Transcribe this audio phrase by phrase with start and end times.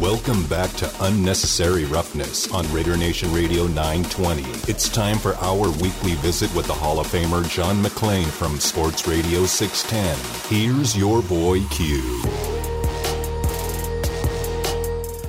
[0.00, 4.42] Welcome back to Unnecessary Roughness on Raider Nation Radio 920.
[4.70, 9.08] It's time for our weekly visit with the Hall of Famer John McClain from Sports
[9.08, 10.56] Radio 610.
[10.56, 12.22] Here's your boy Q.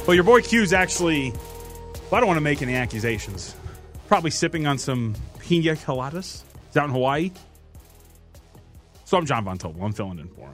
[0.06, 3.56] Well, your boy Q's actually, well, I don't want to make any accusations.
[4.08, 6.44] Probably sipping on some pina coladas.
[6.76, 7.32] Out in Hawaii.
[9.06, 9.82] So I'm John Von Tobel.
[9.82, 10.54] I'm filling in for him.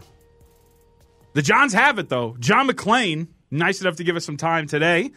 [1.34, 2.38] The Johns have it, though.
[2.40, 3.28] John McClain,
[3.58, 5.12] nice enough to give us some time today.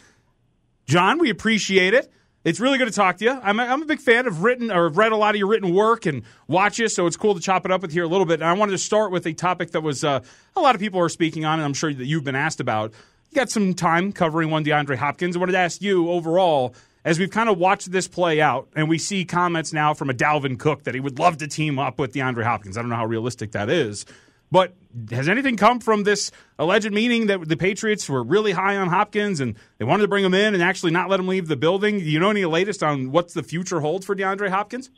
[0.86, 2.10] John, we appreciate it.
[2.44, 3.38] It's really good to talk to you.
[3.42, 5.74] I'm a, I'm a big fan of written or read a lot of your written
[5.74, 8.08] work and watch you, so it's cool to chop it up with you here a
[8.08, 8.40] little bit.
[8.40, 10.20] And I wanted to start with a topic that was uh,
[10.56, 12.92] a lot of people are speaking on, and I'm sure that you've been asked about.
[13.30, 15.36] You got some time covering one DeAndre Hopkins.
[15.36, 18.88] I wanted to ask you overall, as we've kind of watched this play out, and
[18.88, 21.98] we see comments now from a Dalvin Cook that he would love to team up
[21.98, 22.78] with DeAndre Hopkins.
[22.78, 24.06] I don't know how realistic that is.
[24.50, 24.74] But
[25.10, 29.40] has anything come from this alleged meeting that the Patriots were really high on Hopkins
[29.40, 31.98] and they wanted to bring him in and actually not let him leave the building?
[31.98, 34.90] Do you know any latest on what's the future holds for DeAndre Hopkins?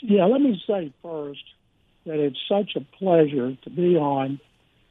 [0.00, 1.42] Yeah, let me say first
[2.06, 4.40] that it's such a pleasure to be on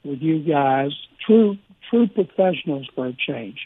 [0.03, 0.91] with you guys,
[1.25, 1.57] true
[1.89, 3.59] true professionals for a change.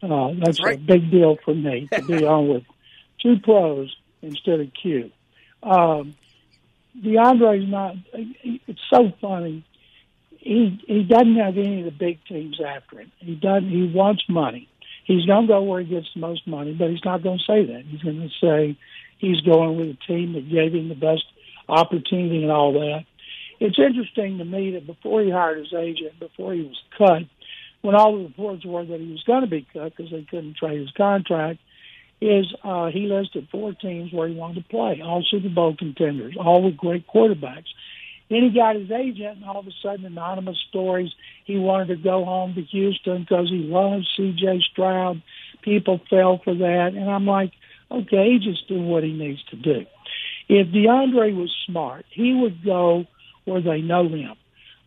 [0.00, 0.76] Uh, that's, right.
[0.76, 2.62] a big deal for me to be on with
[3.20, 5.10] two pros instead of Q.
[5.62, 6.14] Um,
[6.96, 7.96] DeAndre's not.
[8.12, 9.64] It's so funny.
[10.38, 13.12] He he doesn't have any of the big teams after him.
[13.18, 13.68] He doesn't.
[13.68, 14.68] He wants money.
[15.04, 17.44] He's going to go where he gets the most money, but he's not going to
[17.44, 17.84] say that.
[17.86, 18.78] He's going to say
[19.18, 21.24] he's going with a team that gave him the best
[21.68, 23.04] opportunity and all that.
[23.60, 27.22] It's interesting to me that before he hired his agent, before he was cut,
[27.80, 30.56] when all the reports were that he was going to be cut because they couldn't
[30.56, 31.60] trade his contract,
[32.20, 36.34] is uh, he listed four teams where he wanted to play, all Super Bowl contenders,
[36.38, 37.68] all with great quarterbacks.
[38.28, 41.10] Then he got his agent, and all of a sudden, anonymous stories.
[41.44, 44.60] He wanted to go home to Houston because he loves C.J.
[44.70, 45.22] Stroud.
[45.62, 47.52] People fell for that, and I'm like,
[47.90, 49.86] okay, he just do what he needs to do.
[50.48, 53.06] If DeAndre was smart, he would go
[53.44, 54.34] where they know him.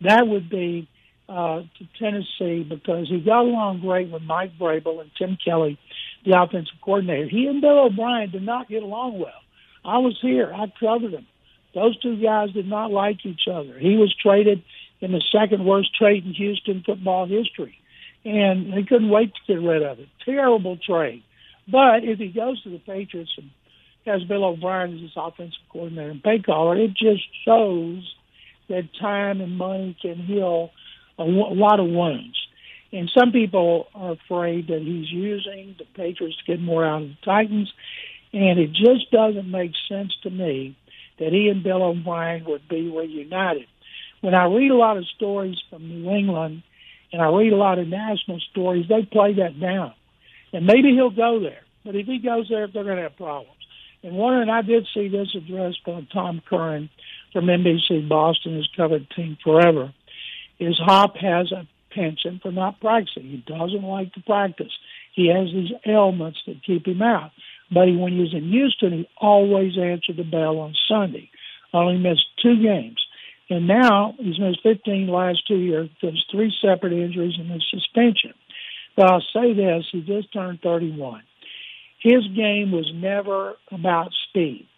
[0.02, 0.88] That would be
[1.32, 5.78] uh, to Tennessee because he got along great with Mike Vrabel and Tim Kelly
[6.24, 7.28] the offensive coordinator.
[7.28, 9.40] He and Bill O'Brien did not get along well.
[9.84, 10.52] I was here.
[10.54, 11.26] I covered him.
[11.74, 13.78] Those two guys did not like each other.
[13.78, 14.62] He was traded
[15.00, 17.76] in the second worst trade in Houston football history,
[18.24, 20.08] and they couldn't wait to get rid of it.
[20.24, 21.24] Terrible trade.
[21.66, 23.50] But if he goes to the Patriots and
[24.04, 28.14] has Bill O'Brien as his offensive coordinator and pay caller, it just shows
[28.68, 30.70] that time and money can heal
[31.18, 32.36] a, a lot of wounds.
[32.92, 37.08] And some people are afraid that he's using the Patriots to get more out of
[37.08, 37.72] the Titans.
[38.32, 40.76] And it just doesn't make sense to me
[41.18, 43.66] that he and Bill O'Brien would be reunited.
[44.20, 46.62] When I read a lot of stories from New England
[47.12, 49.94] and I read a lot of national stories, they play that down.
[50.52, 51.62] And maybe he'll go there.
[51.84, 53.58] But if he goes there, they're going to have problems.
[54.02, 56.90] And one, and I did see this addressed by Tom Curran
[57.32, 59.92] from NBC Boston, who's covered the team forever,
[60.62, 63.24] is Hop has a pension for not practicing.
[63.24, 64.72] He doesn't like to practice.
[65.14, 67.30] He has these ailments that keep him out.
[67.70, 71.30] But when he was in Houston, he always answered the bell on Sunday.
[71.72, 73.00] Only missed two games.
[73.48, 75.90] And now he's missed 15 last two years.
[76.00, 78.34] There's three separate injuries and a suspension.
[78.96, 81.22] But I'll say this, he just turned 31.
[82.00, 84.68] His game was never about speed.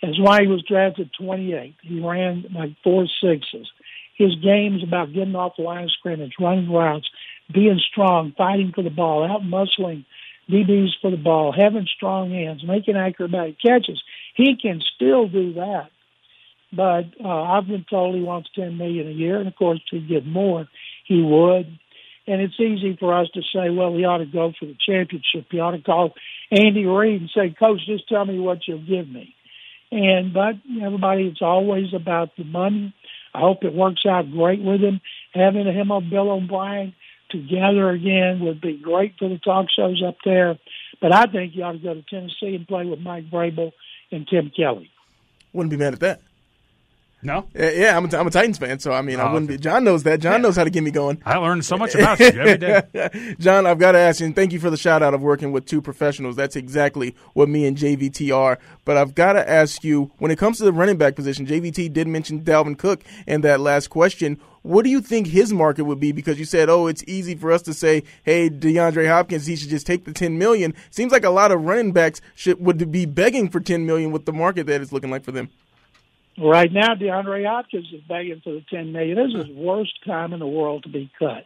[0.00, 1.74] That's why he was drafted 28.
[1.82, 3.70] He ran like four sixes.
[4.16, 7.08] His game is about getting off the line of scrimmage, running routes,
[7.52, 10.04] being strong, fighting for the ball, out muscling
[10.50, 14.02] DBs for the ball, having strong hands, making acrobatic catches.
[14.34, 15.90] He can still do that.
[16.72, 20.00] But uh, I've been told he wants ten million a year, and of course, to
[20.00, 20.66] get more,
[21.06, 21.78] he would.
[22.26, 25.46] And it's easy for us to say, well, he ought to go for the championship.
[25.50, 26.14] He ought to call
[26.50, 29.34] Andy Reid and say, Coach, just tell me what you'll give me.
[29.90, 32.94] And but everybody, it's always about the money.
[33.34, 35.00] I hope it works out great with him.
[35.34, 36.94] Having him and Bill O'Brien
[37.30, 40.58] together again would be great for the talk shows up there.
[41.00, 43.72] But I think you ought to go to Tennessee and play with Mike Vrabel
[44.10, 44.90] and Tim Kelly.
[45.52, 46.20] Wouldn't be mad at that.
[47.24, 47.38] No.
[47.58, 49.56] Uh, yeah, I'm a, I'm a Titans fan, so I mean, oh, I wouldn't be.
[49.56, 50.20] John knows that.
[50.20, 50.38] John yeah.
[50.38, 51.22] knows how to get me going.
[51.24, 53.36] I learned so much about you every day.
[53.38, 55.52] John, I've got to ask you, and thank you for the shout out of working
[55.52, 56.34] with two professionals.
[56.34, 58.58] That's exactly what me and JVT are.
[58.84, 61.92] But I've got to ask you, when it comes to the running back position, JVT
[61.92, 64.40] did mention Dalvin Cook in that last question.
[64.62, 66.10] What do you think his market would be?
[66.10, 69.70] Because you said, oh, it's easy for us to say, hey, DeAndre Hopkins, he should
[69.70, 70.74] just take the ten million.
[70.90, 74.24] Seems like a lot of running backs should would be begging for ten million with
[74.24, 75.50] the market that is looking like for them.
[76.38, 79.16] Right now, DeAndre Hopkins is begging for the ten million.
[79.16, 81.44] This is the worst time in the world to be cut.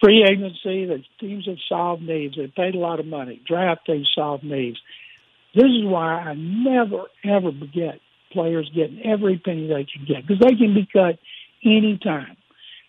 [0.00, 2.36] free agency, the teams have solved needs.
[2.36, 3.40] They've paid a lot of money.
[3.46, 4.78] Draft, they've solved needs.
[5.54, 8.00] This is why I never, ever forget
[8.32, 11.18] players getting every penny they can get because they can be cut
[11.64, 12.36] any time.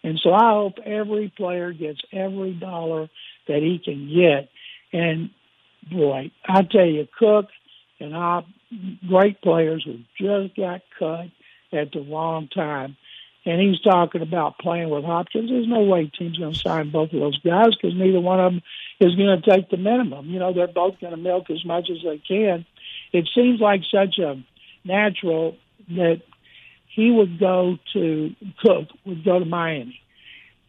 [0.04, 3.10] And so I hope every player gets every dollar
[3.48, 4.50] that he can get.
[4.94, 5.30] And
[5.92, 7.48] boy, I tell you, Cook
[8.00, 8.44] and I,
[9.08, 11.28] great players who just got cut
[11.72, 12.98] at the wrong time.
[13.46, 15.50] And he's talking about playing with Hopkins.
[15.50, 18.52] There's no way team's going to sign both of those guys because neither one of
[18.52, 18.62] them
[19.00, 20.30] is going to take the minimum.
[20.30, 22.66] You know, they're both going to milk as much as they can.
[23.14, 24.44] It seems like such a
[24.84, 25.56] natural
[25.90, 26.22] that
[26.94, 30.02] he would go to Cook, would go to Miami.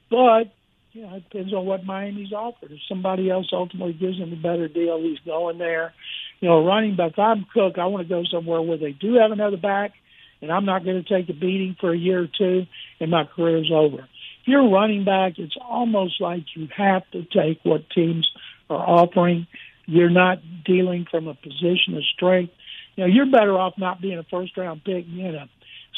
[0.09, 0.53] But
[0.93, 2.73] you know, it depends on what Miami's offered.
[2.73, 5.93] If somebody else ultimately gives him a better deal, he's going there.
[6.41, 7.79] You know, running back, I'm Cook.
[7.79, 9.93] I want to go somewhere where they do have another back,
[10.41, 12.67] and I'm not going to take a beating for a year or two,
[12.99, 13.99] and my career's over.
[13.99, 18.29] If you're a running back, it's almost like you have to take what teams
[18.71, 19.47] are offering.
[19.85, 22.55] You're not dealing from a position of strength.
[22.97, 25.45] You know, you're better off not being a first round pick, you know,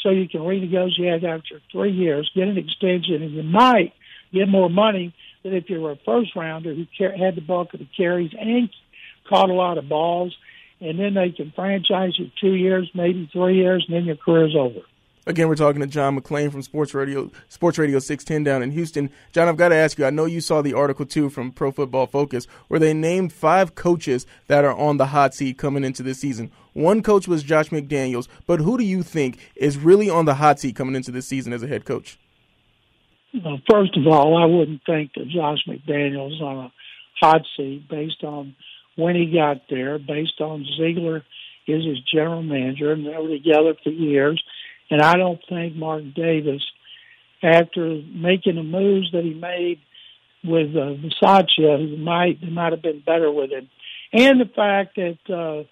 [0.01, 3.93] so you can renegotiate after three years, get an extension, and you might
[4.33, 5.13] get more money
[5.43, 8.69] than if you were a first rounder who had the bulk of the carries and
[9.27, 10.35] caught a lot of balls.
[10.79, 14.55] And then they can franchise you two years, maybe three years, and then your career's
[14.57, 14.81] over.
[15.25, 19.09] Again, we're talking to John McClain from Sports Radio, Sports Radio 610 down in Houston.
[19.31, 20.05] John, I've got to ask you.
[20.05, 23.73] I know you saw the article too from Pro Football Focus, where they named five
[23.73, 26.51] coaches that are on the hot seat coming into this season.
[26.73, 30.59] One coach was Josh McDaniels, but who do you think is really on the hot
[30.59, 32.19] seat coming into this season as a head coach?
[33.33, 36.71] Well, first of all, I wouldn't think that Josh McDaniels on a
[37.21, 38.57] hot seat based on
[38.95, 41.23] when he got there, based on Ziegler
[41.67, 44.43] is his general manager, and they were together for years
[44.93, 46.61] and I don't think Mark Davis,
[47.41, 49.79] after making the moves that he made
[50.43, 53.69] with uh, Bisaccia, might they might have been better with him,
[54.11, 55.63] and the fact that uh,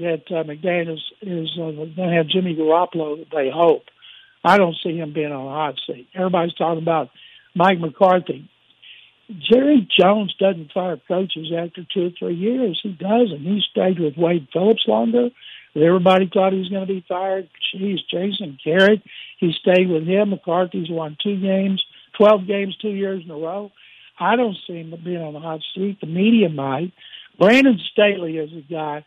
[0.00, 3.24] that uh, McDaniels is uh, going to have Jimmy Garoppolo.
[3.30, 3.84] They hope.
[4.42, 6.08] I don't see him being on a hot seat.
[6.14, 7.10] Everybody's talking about
[7.54, 8.50] Mike McCarthy.
[9.38, 12.80] Jerry Jones doesn't fire coaches after two or three years.
[12.82, 13.40] He doesn't.
[13.40, 15.30] He stayed with Wade Phillips longer.
[15.76, 17.48] Everybody thought he was going to be fired.
[17.72, 19.02] Jeez, Jason Garrett,
[19.38, 20.30] he stayed with him.
[20.30, 21.82] McCarthy's won two games,
[22.18, 23.70] 12 games, two years in a row.
[24.18, 26.00] I don't see him being on the hot seat.
[26.00, 26.92] The media might.
[27.38, 29.04] Brandon Staley is a guy.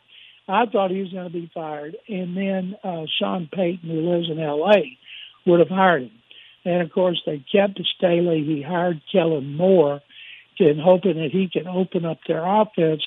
[0.48, 1.98] I thought he was going to be fired.
[2.08, 4.98] And then uh, Sean Payton, who lives in L.A.,
[5.46, 6.12] would have hired him.
[6.66, 8.44] And of course, they kept Staley.
[8.44, 10.02] He hired Kellen Moore,
[10.60, 13.04] in hoping that he can open up their offense.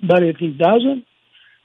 [0.00, 1.06] But if he doesn't,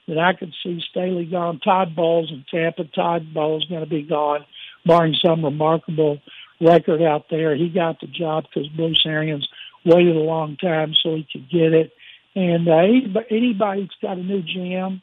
[0.08, 1.60] that I could see Staley gone.
[1.60, 2.84] Todd Bowles in Tampa.
[2.84, 4.44] Todd Bowles going to be gone,
[4.84, 6.18] barring some remarkable
[6.60, 7.54] record out there.
[7.54, 9.48] He got the job because Bruce Arians
[9.84, 11.92] waited a long time so he could get it.
[12.34, 15.02] And uh, anybody that's got a new GM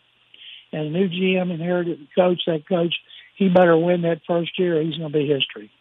[0.71, 2.95] and a new GM inherited the coach, that coach,
[3.35, 4.81] he better win that first year.
[4.81, 5.71] He's going to be history.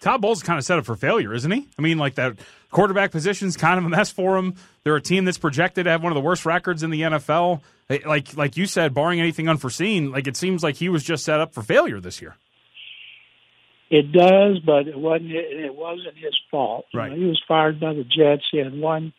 [0.00, 1.68] Todd Bowles is kind of set up for failure, isn't he?
[1.78, 2.38] I mean, like that
[2.70, 4.54] quarterback position's kind of a mess for him.
[4.82, 7.60] They're a team that's projected to have one of the worst records in the NFL.
[7.90, 11.24] Eh, like like you said, barring anything unforeseen, like it seems like he was just
[11.24, 12.36] set up for failure this year.
[13.90, 15.32] It does, but it wasn't.
[15.32, 16.86] It wasn't his fault.
[16.94, 17.10] Right.
[17.10, 18.44] You know, he was fired by the Jets.
[18.50, 19.12] He had one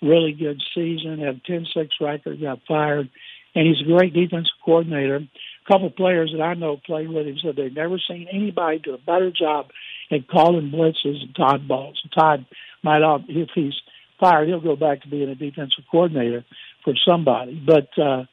[0.00, 3.10] really good season, had a 10-6 record, got fired,
[3.54, 5.16] and he's a great defensive coordinator.
[5.16, 8.78] A couple of players that I know played with him said they've never seen anybody
[8.78, 9.66] do a better job
[10.10, 12.02] and calling blitzes and Todd Bowles.
[12.16, 12.46] Todd
[12.82, 13.74] might, if he's
[14.20, 16.44] fired, he'll go back to being a defensive coordinator
[16.84, 17.60] for somebody.
[17.64, 18.24] But uh,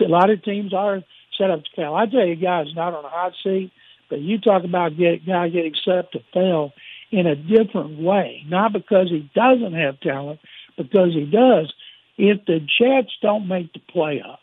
[0.00, 1.02] a lot of teams are
[1.38, 1.94] set up to fail.
[1.94, 3.72] I tell you, guys, not on a hot seat,
[4.08, 6.72] but you talk about get guy getting set up to fail
[7.10, 10.40] in a different way, not because he doesn't have talent,
[10.76, 11.72] because he does.
[12.16, 14.38] If the Jets don't make the playoffs,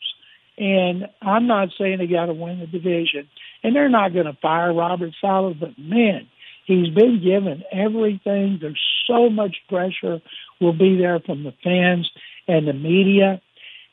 [0.57, 3.29] and I'm not saying they got to win the division,
[3.63, 6.27] and they're not going to fire Robert Saleh, but man,
[6.65, 8.59] He's been given everything.
[8.61, 10.21] There's so much pressure
[10.59, 12.09] will be there from the fans
[12.47, 13.41] and the media.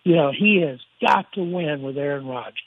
[0.05, 2.63] You know, he has got to win with Aaron Rodgers.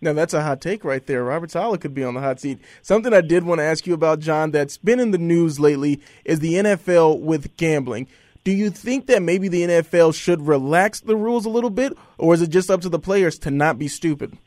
[0.00, 1.24] Now that's a hot take right there.
[1.24, 2.60] Robert Saleh could be on the hot seat.
[2.82, 6.00] Something I did want to ask you about, John, that's been in the news lately
[6.24, 8.06] is the NFL with gambling.
[8.44, 12.32] Do you think that maybe the NFL should relax the rules a little bit, or
[12.32, 14.38] is it just up to the players to not be stupid?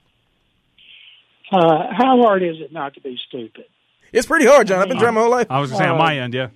[1.52, 3.66] Uh, how hard is it not to be stupid?
[4.12, 4.80] It's pretty hard, John.
[4.80, 5.48] I've been trying my whole life.
[5.50, 6.50] I was going to say on my end, yeah.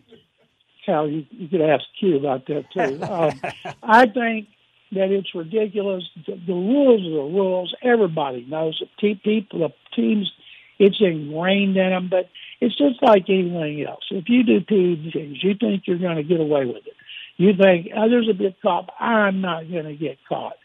[0.86, 3.04] Hell, you, you could ask Q about that too.
[3.12, 3.42] um,
[3.82, 4.48] I think
[4.92, 6.04] that it's ridiculous.
[6.28, 7.76] The, the rules are the rules.
[7.82, 10.32] Everybody knows that te- people, the teams
[10.80, 12.10] it's ingrained in them.
[12.10, 14.04] But it's just like anything else.
[14.12, 16.94] If you do PEDs, you think you're going to get away with it.
[17.38, 18.90] You think others will get caught.
[19.00, 20.56] I'm not going to get caught,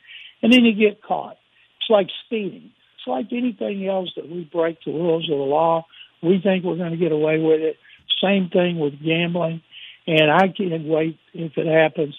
[0.42, 1.36] and then you get caught.
[1.80, 2.70] It's like speeding.
[2.96, 5.86] It's like anything else that we break the rules of the law.
[6.22, 7.76] We think we're going to get away with it.
[8.22, 9.62] Same thing with gambling.
[10.06, 12.16] And I can't wait if it happens.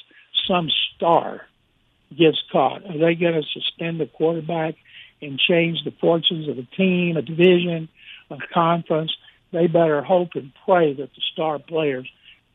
[0.48, 1.42] Some star
[2.18, 2.86] gets caught.
[2.86, 4.76] Are they going to suspend the quarterback
[5.22, 7.90] and change the fortunes of a team, a division,
[8.30, 9.12] a conference?
[9.52, 12.10] They better hope and pray that the star players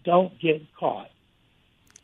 [0.04, 1.10] don't get caught.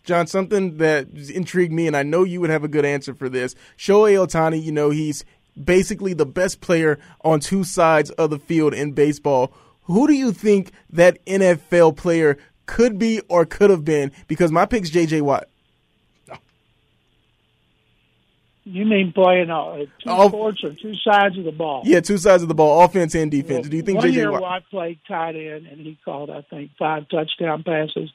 [0.04, 3.28] John, something that intrigued me, and I know you would have a good answer for
[3.28, 3.54] this.
[3.78, 5.24] Shohei Ohtani, you know, he's
[5.62, 9.52] basically the best player on two sides of the field in baseball.
[9.84, 14.12] Who do you think that NFL player could be or could have been?
[14.28, 15.22] Because my pick's J.J.
[15.22, 15.48] Watt.
[18.64, 21.82] You mean playing uh, two All, sports or two sides of the ball?
[21.84, 23.62] Yeah, two sides of the ball, offense and defense.
[23.64, 24.14] Well, Do you think J.J.
[24.14, 24.40] year Watt?
[24.40, 28.12] Watt played tight end and he called, I think, five touchdown passes.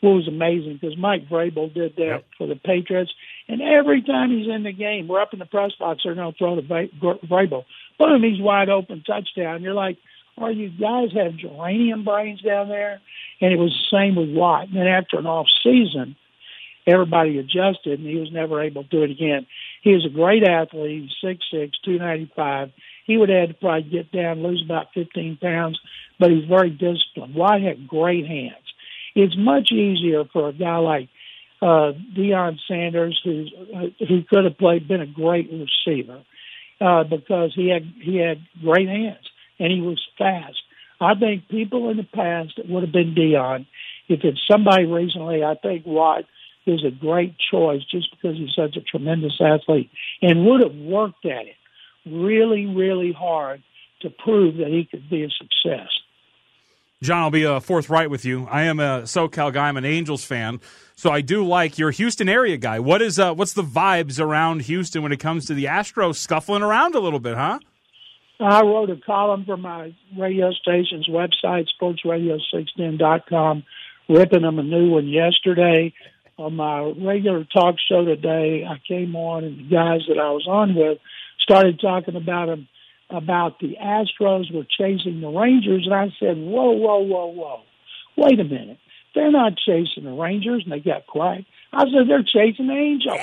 [0.00, 2.24] It was amazing because Mike Vrabel did that yep.
[2.38, 3.12] for the Patriots,
[3.48, 6.02] and every time he's in the game, we're up in the press box.
[6.04, 7.64] They're going to throw to Vrabel.
[7.98, 9.62] Boom, he's wide open touchdown.
[9.62, 9.96] You're like,
[10.36, 13.00] are you guys have geranium brains down there?
[13.40, 14.68] And it was the same with Watt.
[14.68, 16.16] And then after an off season,
[16.86, 19.46] everybody adjusted, and he was never able to do it again.
[19.82, 22.70] He was a great athlete, six six, two ninety five.
[23.04, 25.80] He would have to probably get down, lose about 15 pounds,
[26.20, 27.34] but he's very disciplined.
[27.34, 28.66] Watt had great hands.
[29.14, 31.08] It's much easier for a guy like
[31.60, 36.22] uh, Deion Sanders, who uh, who could have played, been a great receiver,
[36.80, 39.26] uh, because he had he had great hands
[39.58, 40.58] and he was fast.
[41.00, 43.66] I think people in the past it would have been Deion.
[44.08, 46.24] If it's somebody recently, I think Watt
[46.66, 49.90] is a great choice just because he's such a tremendous athlete
[50.22, 51.56] and would have worked at it
[52.06, 53.62] really, really hard
[54.02, 55.88] to prove that he could be a success.
[57.00, 58.48] John, I'll be uh, forthright with you.
[58.50, 59.68] I am a SoCal guy.
[59.68, 60.60] I'm an Angels fan,
[60.96, 62.80] so I do like your Houston area guy.
[62.80, 66.62] What is uh, what's the vibes around Houston when it comes to the Astros scuffling
[66.62, 67.60] around a little bit, huh?
[68.40, 73.64] I wrote a column for my radio station's website, sportsradio610.com,
[74.08, 75.92] ripping them a new one yesterday.
[76.36, 80.46] On my regular talk show today, I came on and the guys that I was
[80.48, 80.98] on with
[81.40, 82.68] started talking about them,
[83.10, 87.60] about the Astros were chasing the Rangers, and I said, "Whoa, whoa, whoa, whoa!
[88.16, 88.78] Wait a minute!
[89.14, 91.44] They're not chasing the Rangers." And they got quiet.
[91.72, 93.20] I said, "They're chasing the Angels."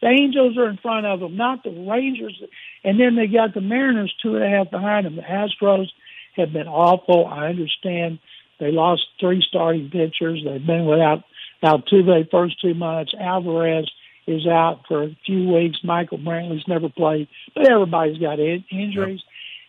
[0.00, 2.42] The Angels are in front of them, not the Rangers.
[2.82, 5.16] And then they got the Mariners two and a half behind them.
[5.16, 5.88] The Astros
[6.36, 7.26] have been awful.
[7.26, 8.18] I understand
[8.58, 10.42] they lost three starting pitchers.
[10.42, 11.24] They've been without
[11.62, 13.12] Altuve first two months.
[13.18, 13.90] Alvarez
[14.26, 15.78] is out for a few weeks.
[15.82, 19.22] Michael Brantley's never played, but everybody's got in- injuries.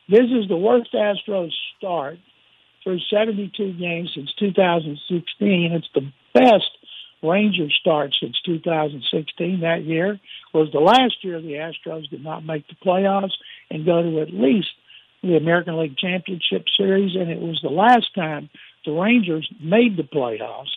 [0.07, 0.21] Yep.
[0.21, 2.19] This is the worst Astros start
[2.83, 5.71] through 72 games since 2016.
[5.71, 6.69] It's the best
[7.23, 9.61] Rangers start since 2016.
[9.61, 10.19] That year
[10.53, 13.33] was the last year the Astros did not make the playoffs
[13.69, 14.69] and go to at least
[15.21, 18.49] the American League Championship Series, and it was the last time
[18.85, 20.71] the Rangers made the playoffs.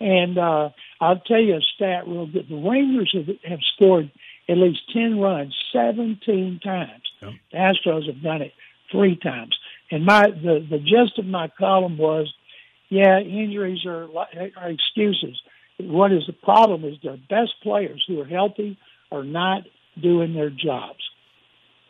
[0.00, 2.48] And uh, I'll tell you a stat real good.
[2.48, 4.10] The Rangers have, have scored
[4.48, 7.02] at least 10 runs 17 times.
[7.22, 7.32] Yep.
[7.52, 8.52] The Astros have done it
[8.92, 9.56] three times.
[9.90, 12.32] And my the, the gist of my column was,
[12.88, 14.08] yeah, injuries are,
[14.56, 15.40] are excuses
[15.78, 18.78] what is the problem is their best players who are healthy
[19.12, 19.62] are not
[20.00, 20.98] doing their jobs.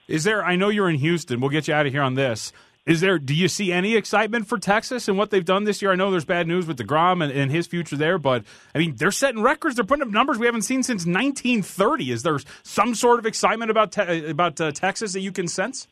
[0.09, 0.45] Is there?
[0.45, 1.41] I know you're in Houston.
[1.41, 2.53] We'll get you out of here on this.
[2.87, 3.19] Is there?
[3.19, 5.91] Do you see any excitement for Texas and what they've done this year?
[5.91, 8.45] I know there's bad news with Degrom and, and his future there, but
[8.77, 9.75] I mean they're setting records.
[9.75, 12.13] They're putting up numbers we haven't seen since 1930.
[12.13, 15.89] Is there some sort of excitement about te- about uh, Texas that you can sense?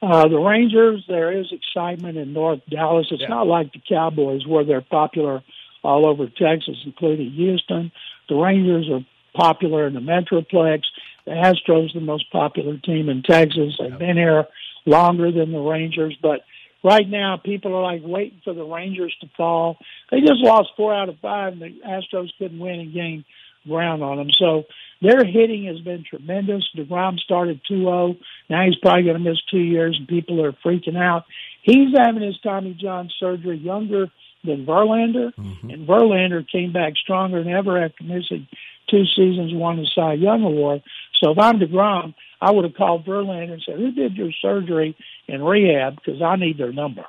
[0.00, 3.06] Uh, the Rangers, there is excitement in North Dallas.
[3.10, 3.28] It's yeah.
[3.28, 5.42] not like the Cowboys where they're popular
[5.82, 7.90] all over Texas, including Houston.
[8.28, 10.82] The Rangers are popular in the Metroplex.
[11.24, 13.76] The Astros, the most popular team in Texas.
[13.78, 14.46] They've been here
[14.86, 16.40] longer than the Rangers, but
[16.84, 19.78] right now people are like waiting for the Rangers to fall.
[20.10, 23.24] They just lost four out of five, and the Astros couldn't win and gain
[23.66, 24.30] ground on them.
[24.38, 24.64] So
[25.00, 26.68] their hitting has been tremendous.
[26.76, 28.18] DeGrom started 2-0.
[28.50, 31.24] Now he's probably going to miss two years, and people are freaking out.
[31.62, 34.08] He's having his Tommy John surgery younger
[34.44, 35.70] than Verlander, mm-hmm.
[35.70, 38.48] and Verlander came back stronger than ever after missing
[38.90, 40.82] two seasons, won the Cy Young Award.
[41.22, 44.96] So if I'm DeGrom, I would have called Verlander and said, "Who did your surgery
[45.28, 45.96] and rehab?
[45.96, 47.04] Because I need their number."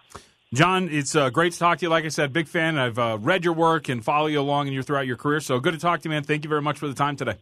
[0.54, 1.90] John, it's uh, great to talk to you.
[1.90, 2.78] Like I said, big fan.
[2.78, 5.40] I've uh, read your work and follow you along in your throughout your career.
[5.40, 6.24] So good to talk to you, man.
[6.24, 7.38] Thank you very much for the time today.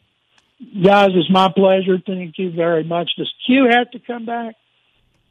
[0.82, 1.98] Guys, it's my pleasure.
[2.06, 3.12] Thank you very much.
[3.18, 4.56] Does Q have to come back?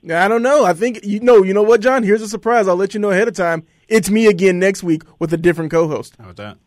[0.05, 0.67] I don't know.
[0.67, 1.43] I think you know.
[1.43, 2.03] You know what, John?
[2.03, 2.69] Here's a surprise.
[2.69, 3.67] I'll let you know ahead of time.
[3.89, 6.15] It's me again next week with a different co-host.
[6.19, 6.59] How about that?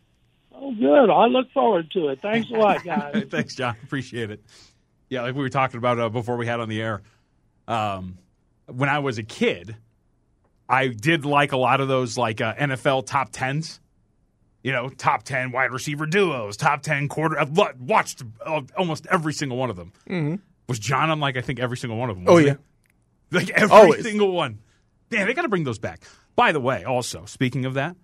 [0.52, 1.10] Oh, good.
[1.10, 2.20] I look forward to it.
[2.22, 3.24] Thanks a lot, guys.
[3.30, 3.76] Thanks, John.
[3.84, 4.42] Appreciate it.
[5.14, 7.02] Yeah, like we were talking about uh, before we had on the air.
[7.68, 8.18] Um,
[8.66, 9.76] when I was a kid,
[10.68, 13.80] I did like a lot of those like uh, NFL top tens.
[14.64, 17.38] You know, top ten wide receiver duos, top ten quarter.
[17.38, 17.44] I
[17.78, 19.92] watched uh, almost every single one of them.
[20.08, 20.34] Mm-hmm.
[20.68, 22.24] Was John on like I think every single one of them?
[22.26, 22.54] Oh yeah,
[23.30, 24.02] like every Always.
[24.02, 24.58] single one.
[25.10, 26.02] Damn, they got to bring those back.
[26.34, 27.94] By the way, also speaking of that,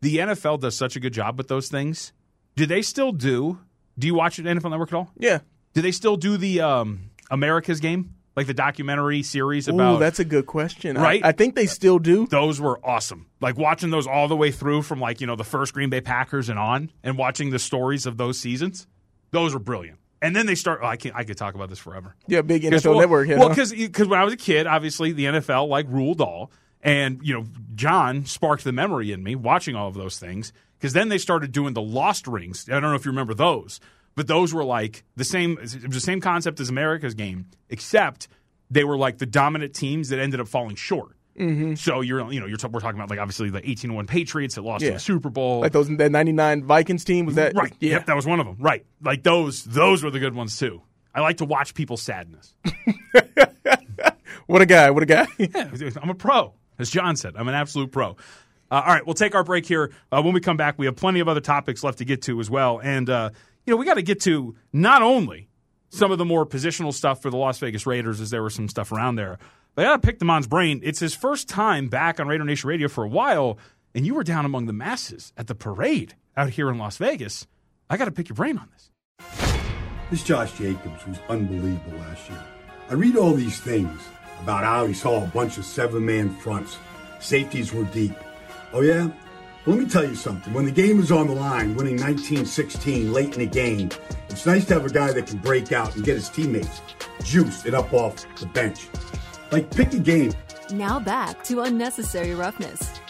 [0.00, 2.12] the NFL does such a good job with those things.
[2.56, 3.60] Do they still do?
[3.98, 5.12] Do you watch the NFL Network at all?
[5.16, 5.40] Yeah.
[5.74, 8.14] Do they still do the um, America's Game?
[8.38, 9.96] like the documentary series about.
[9.96, 10.96] Ooh, that's a good question.
[10.96, 11.22] Right?
[11.24, 12.28] I, I, think they still do.
[12.28, 13.26] Those were awesome.
[13.40, 16.00] Like watching those all the way through from like you know the first Green Bay
[16.00, 18.86] Packers and on, and watching the stories of those seasons.
[19.32, 19.98] Those were brilliant.
[20.22, 20.80] And then they start.
[20.84, 22.14] Oh, I can I could talk about this forever.
[22.28, 23.28] Yeah, big NFL well, network.
[23.28, 27.18] well, because because when I was a kid, obviously the NFL like ruled all, and
[27.24, 27.44] you know
[27.74, 30.52] John sparked the memory in me watching all of those things.
[30.78, 32.68] Because then they started doing the Lost Rings.
[32.68, 33.80] I don't know if you remember those,
[34.18, 35.52] but those were like the same.
[35.52, 38.26] It was the same concept as America's Game, except
[38.68, 41.12] they were like the dominant teams that ended up falling short.
[41.38, 41.76] Mm-hmm.
[41.76, 44.82] So you're you know you're we're talking about like obviously the 18-1 Patriots that lost
[44.82, 44.90] yeah.
[44.90, 45.60] the Super Bowl.
[45.60, 47.72] Like those that 99 Vikings team was that right?
[47.78, 48.56] Yeah, yep, that was one of them.
[48.58, 50.82] Right, like those those were the good ones too.
[51.14, 52.56] I like to watch people's sadness.
[54.46, 54.90] what a guy!
[54.90, 55.28] What a guy!
[55.38, 55.70] yeah,
[56.02, 57.36] I'm a pro, as John said.
[57.36, 58.16] I'm an absolute pro.
[58.70, 59.92] Uh, all right, we'll take our break here.
[60.12, 62.40] Uh, when we come back, we have plenty of other topics left to get to
[62.40, 63.30] as well, and uh,
[63.68, 65.50] you know we got to get to not only
[65.90, 68.66] some of the more positional stuff for the Las Vegas Raiders, as there was some
[68.66, 69.38] stuff around there.
[69.74, 70.80] But I got to pick Damon's brain.
[70.82, 73.58] It's his first time back on Raider Nation Radio for a while,
[73.94, 77.46] and you were down among the masses at the parade out here in Las Vegas.
[77.90, 78.90] I got to pick your brain on this.
[80.10, 82.42] This Josh Jacobs was unbelievable last year.
[82.88, 84.00] I read all these things
[84.42, 86.78] about how he saw a bunch of seven man fronts,
[87.20, 88.14] safeties were deep.
[88.72, 89.10] Oh, yeah?
[89.66, 90.52] Let me tell you something.
[90.54, 93.90] When the game is on the line, winning 1916 late in the game,
[94.30, 96.80] it's nice to have a guy that can break out and get his teammates
[97.22, 98.88] juiced and up off the bench.
[99.50, 100.32] Like, pick a game.
[100.70, 103.00] Now back to unnecessary roughness.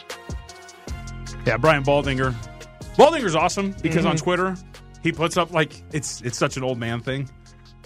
[1.47, 2.35] Yeah, Brian Baldinger.
[2.97, 4.09] Baldinger's awesome because mm-hmm.
[4.09, 4.57] on Twitter
[5.03, 7.29] he puts up like it's it's such an old man thing.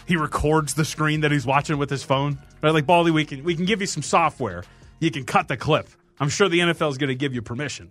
[0.07, 2.39] He records the screen that he's watching with his phone.
[2.63, 4.65] Right, like Baldy, we can we can give you some software.
[5.01, 5.89] You can cut the clip.
[6.21, 7.91] I'm sure the NFL is going to give you permission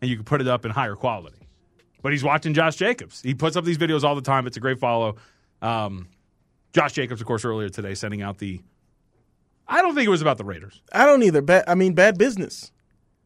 [0.00, 1.38] and you can put it up in higher quality.
[2.02, 3.20] But he's watching Josh Jacobs.
[3.22, 4.46] He puts up these videos all the time.
[4.46, 5.16] It's a great follow.
[5.60, 6.08] Um,
[6.72, 8.60] Josh Jacobs, of course, earlier today sending out the.
[9.66, 10.80] I don't think it was about the Raiders.
[10.92, 11.42] I don't either.
[11.42, 12.72] Bad, I mean, bad business.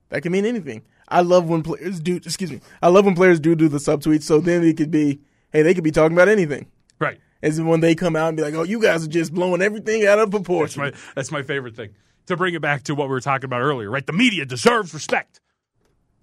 [0.08, 0.82] That can mean anything.
[1.08, 2.16] I love when players do.
[2.16, 2.61] Excuse me.
[2.80, 4.22] I love when players do do the subtweets.
[4.22, 5.20] So then it could be,
[5.52, 6.66] hey, they could be talking about anything.
[6.98, 7.18] Right.
[7.42, 10.06] As when they come out and be like, oh, you guys are just blowing everything
[10.06, 10.82] out of proportion.
[10.82, 11.90] That's my, that's my favorite thing.
[12.26, 14.06] To bring it back to what we were talking about earlier, right?
[14.06, 15.40] The media deserves respect.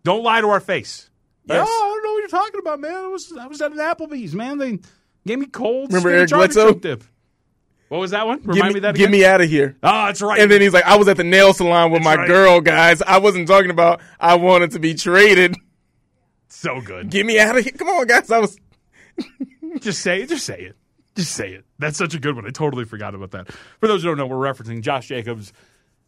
[0.03, 1.09] Don't lie to our face.
[1.45, 1.67] Yes.
[1.67, 2.93] Oh, I don't know what you're talking about, man.
[2.93, 4.57] I was I was at an Applebee's, man.
[4.57, 4.79] They
[5.25, 5.91] gave me cold.
[5.91, 6.73] Remember Eric Bledsoe?
[6.73, 7.03] Dip.
[7.89, 8.41] What was that one?
[8.43, 8.95] Remind me, me, that.
[8.95, 9.05] Again?
[9.05, 9.75] Get me out of here.
[9.81, 10.39] Oh, that's right.
[10.39, 12.27] And then he's like, I was at the nail salon with that's my right.
[12.27, 13.01] girl, guys.
[13.01, 15.55] I wasn't talking about I wanted to be traded.
[16.49, 17.09] So good.
[17.09, 17.73] Get me out of here.
[17.73, 18.29] Come on, guys.
[18.29, 18.59] I was.
[19.79, 20.29] just say it.
[20.29, 20.75] Just say it.
[21.15, 21.65] Just say it.
[21.79, 22.45] That's such a good one.
[22.45, 23.51] I totally forgot about that.
[23.79, 25.51] For those who don't know, we're referencing Josh Jacobs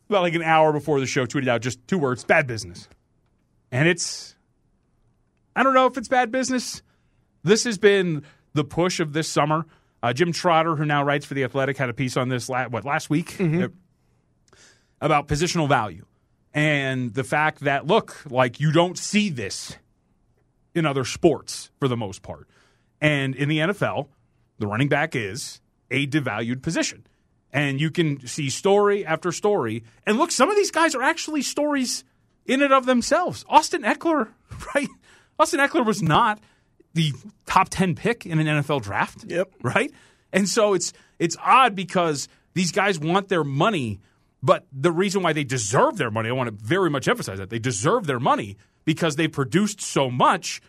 [0.07, 2.87] about like an hour before the show tweeted out just two words: bad business.
[3.71, 4.35] And it's,
[5.55, 6.81] I don't know if it's bad business.
[7.43, 9.65] This has been the push of this summer.
[10.03, 12.67] Uh, Jim Trotter, who now writes for The Athletic, had a piece on this, la-
[12.67, 13.31] what, last week?
[13.37, 13.65] Mm-hmm.
[14.99, 16.05] About positional value
[16.53, 19.75] and the fact that, look, like you don't see this
[20.75, 22.47] in other sports for the most part.
[22.99, 24.07] And in the NFL,
[24.59, 27.05] the running back is a devalued position.
[27.51, 29.83] And you can see story after story.
[30.05, 32.03] And look, some of these guys are actually stories
[32.45, 33.45] in and of themselves.
[33.49, 34.29] Austin Ekeler,
[34.75, 34.89] right?
[35.39, 36.39] Austin Ekeler was not
[36.93, 37.13] the
[37.45, 39.25] top 10 pick in an NFL draft.
[39.27, 39.53] Yep.
[39.61, 39.91] Right?
[40.33, 43.99] And so it's it's odd because these guys want their money,
[44.41, 47.49] but the reason why they deserve their money, I want to very much emphasize that.
[47.49, 50.61] They deserve their money because they produced so much,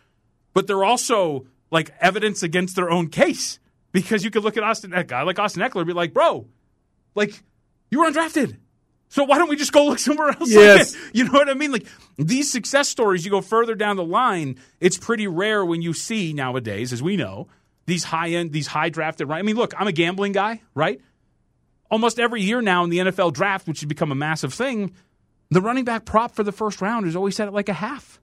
[0.52, 3.58] but they're also like evidence against their own case.
[3.92, 6.46] Because you could look at Austin, a guy like Austin Ekeler, and be like, bro,
[7.14, 7.42] like
[7.90, 8.56] you were undrafted.
[9.12, 10.51] So why don't we just go look somewhere else?
[10.51, 10.94] Yes.
[10.94, 11.70] Like you know what I mean?
[11.70, 15.92] Like these success stories, you go further down the line, it's pretty rare when you
[15.92, 17.46] see nowadays, as we know,
[17.85, 19.29] these high end, these high drafted.
[19.29, 19.38] Right?
[19.38, 20.98] I mean, look, I'm a gambling guy, right?
[21.90, 24.94] Almost every year now in the NFL draft, which has become a massive thing,
[25.51, 28.18] the running back prop for the first round is always set at like a half.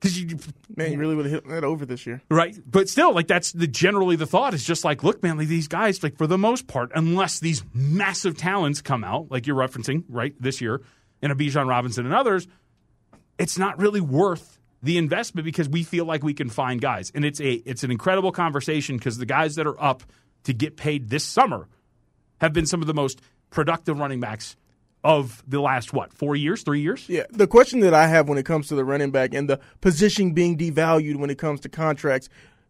[0.00, 0.38] Because you
[0.76, 2.22] Man, you really would have hit that over this year.
[2.30, 5.48] right, but still, like that's the generally the thought is just like, look, man, like
[5.48, 9.56] these guys, like for the most part, unless these massive talents come out, like you're
[9.56, 10.80] referencing, right, this year,
[11.20, 12.48] and a Bijan Robinson and others,
[13.38, 17.24] it's not really worth the investment because we feel like we can find guys, and
[17.24, 20.02] it's a it's an incredible conversation because the guys that are up
[20.44, 21.68] to get paid this summer
[22.40, 24.56] have been some of the most productive running backs
[25.02, 27.08] of the last what four years, three years.
[27.08, 29.60] Yeah, the question that I have when it comes to the running back and the
[29.80, 32.28] position being devalued when it comes to contracts,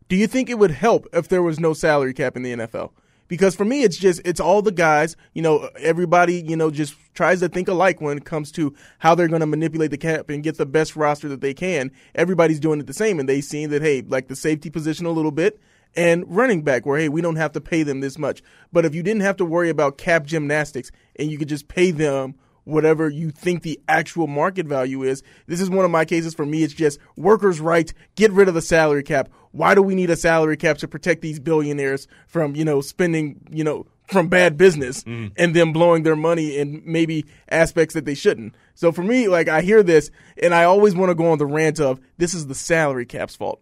[0.08, 2.92] do you think it would help if there was no salary cap in the NFL?
[3.28, 5.16] Because for me, it's just it's all the guys.
[5.34, 9.14] You know, everybody you know just tries to think alike when it comes to how
[9.14, 11.92] they're going to manipulate the cap and get the best roster that they can.
[12.14, 15.10] Everybody's doing it the same, and they see that hey, like the safety position a
[15.10, 15.60] little bit
[15.96, 18.42] and running back where hey we don't have to pay them this much.
[18.72, 21.90] But if you didn't have to worry about cap gymnastics and you could just pay
[21.90, 26.34] them whatever you think the actual market value is this is one of my cases.
[26.34, 27.92] For me it's just workers rights.
[28.14, 29.28] Get rid of the salary cap.
[29.52, 33.40] Why do we need a salary cap to protect these billionaires from you know spending
[33.50, 35.28] you know from bad business mm-hmm.
[35.36, 38.54] and them blowing their money in maybe aspects that they shouldn't?
[38.74, 40.10] So for me like i hear this
[40.42, 43.36] and i always want to go on the rant of this is the salary cap's
[43.36, 43.60] fault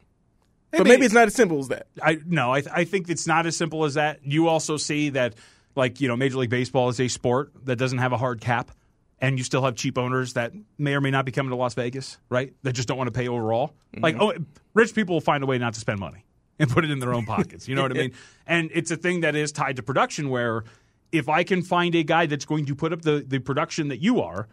[0.70, 3.46] but maybe it's not as simple as that I no, I, I think it's not
[3.46, 4.20] as simple as that.
[4.22, 5.34] You also see that,
[5.74, 8.70] like you know, Major League Baseball is a sport that doesn't have a hard cap,
[9.20, 11.74] and you still have cheap owners that may or may not be coming to Las
[11.74, 12.52] Vegas, right?
[12.62, 13.74] That just don't want to pay overall.
[13.94, 14.02] Mm-hmm.
[14.02, 14.34] Like, oh,
[14.74, 16.24] rich people will find a way not to spend money
[16.58, 17.68] and put it in their own pockets.
[17.68, 18.12] You know what I mean?
[18.46, 20.64] And it's a thing that is tied to production where
[21.12, 24.00] if I can find a guy that's going to put up the, the production that
[24.02, 24.48] you are,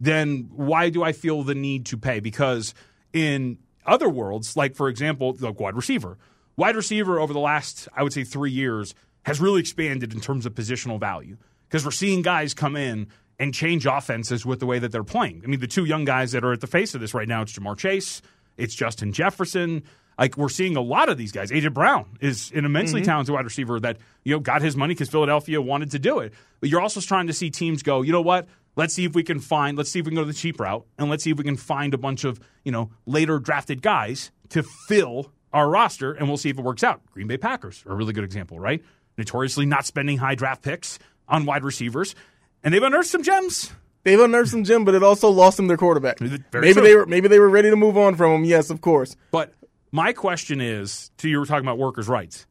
[0.00, 2.20] then why do I feel the need to pay?
[2.20, 2.74] Because
[3.12, 3.58] in
[3.88, 6.18] other worlds, like for example, the wide receiver,
[6.56, 10.46] wide receiver over the last, I would say, three years has really expanded in terms
[10.46, 11.36] of positional value
[11.68, 15.42] because we're seeing guys come in and change offenses with the way that they're playing.
[15.44, 17.42] I mean, the two young guys that are at the face of this right now,
[17.42, 18.22] it's Ja'Marr Chase,
[18.56, 19.84] it's Justin Jefferson.
[20.18, 21.52] Like we're seeing a lot of these guys.
[21.52, 23.08] AJ Brown is an immensely mm-hmm.
[23.08, 26.32] talented wide receiver that you know got his money because Philadelphia wanted to do it.
[26.58, 28.02] But you're also trying to see teams go.
[28.02, 28.48] You know what?
[28.76, 29.76] Let's see if we can find.
[29.76, 31.44] Let's see if we can go to the cheap route, and let's see if we
[31.44, 36.28] can find a bunch of you know later drafted guys to fill our roster, and
[36.28, 37.04] we'll see if it works out.
[37.10, 38.82] Green Bay Packers are a really good example, right?
[39.16, 42.14] Notoriously not spending high draft picks on wide receivers,
[42.62, 43.72] and they've unearthed some gems.
[44.04, 46.18] They've unearthed some gym, but it also lost them their quarterback.
[46.18, 46.82] Very maybe true.
[46.82, 48.44] they were maybe they were ready to move on from him.
[48.44, 49.16] Yes, of course.
[49.30, 49.52] But
[49.90, 52.46] my question is to you we were talking about workers' rights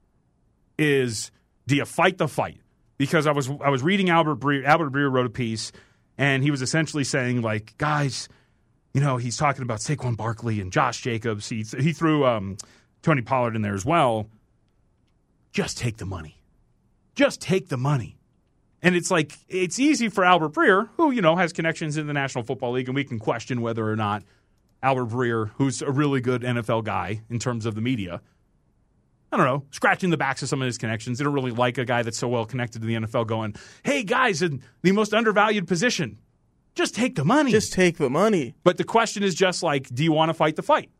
[0.77, 1.31] is
[1.67, 2.61] do you fight the fight?
[2.97, 5.71] Because I was I was reading Albert Breer Albert Breer wrote a piece
[6.17, 8.29] and he was essentially saying like guys,
[8.93, 11.47] you know, he's talking about Saquon Barkley and Josh Jacobs.
[11.49, 12.57] He he threw um,
[13.01, 14.27] Tony Pollard in there as well.
[15.51, 16.41] Just take the money.
[17.15, 18.17] Just take the money.
[18.81, 22.13] And it's like it's easy for Albert Breer, who you know has connections in the
[22.13, 24.23] National Football League, and we can question whether or not
[24.83, 28.21] Albert Breer, who's a really good NFL guy in terms of the media,
[29.31, 31.17] I don't know, scratching the backs of some of his connections.
[31.17, 34.03] They don't really like a guy that's so well connected to the NFL going, hey,
[34.03, 36.17] guys, in the most undervalued position,
[36.75, 37.51] just take the money.
[37.51, 38.55] Just take the money.
[38.63, 40.91] but the question is just like, do you want to fight the fight?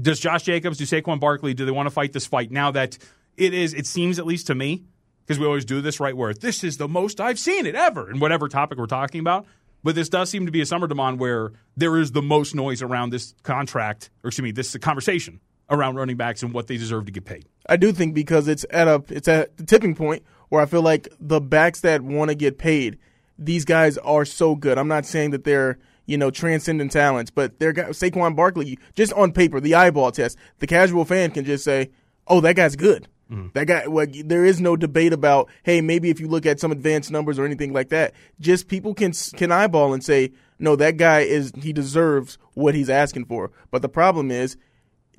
[0.00, 2.98] Does Josh Jacobs, do Saquon Barkley, do they want to fight this fight now that
[3.36, 4.84] it is, it seems at least to me,
[5.24, 8.10] because we always do this, right, where this is the most I've seen it ever,
[8.10, 9.46] in whatever topic we're talking about.
[9.82, 12.82] But this does seem to be a summer demand where there is the most noise
[12.82, 17.06] around this contract, or excuse me, this conversation around running backs and what they deserve
[17.06, 17.46] to get paid.
[17.68, 20.82] I do think because it's at a it's at the tipping point where I feel
[20.82, 22.98] like the backs that want to get paid,
[23.38, 24.78] these guys are so good.
[24.78, 29.32] I'm not saying that they're you know transcendent talents, but they're Saquon Barkley just on
[29.32, 31.90] paper, the eyeball test, the casual fan can just say,
[32.26, 33.48] "Oh, that guy's good." Mm-hmm.
[33.52, 36.72] That guy, well, there is no debate about, hey, maybe if you look at some
[36.72, 40.96] advanced numbers or anything like that, just people can can eyeball and say, no, that
[40.96, 43.50] guy is he deserves what he's asking for.
[43.70, 44.56] But the problem is,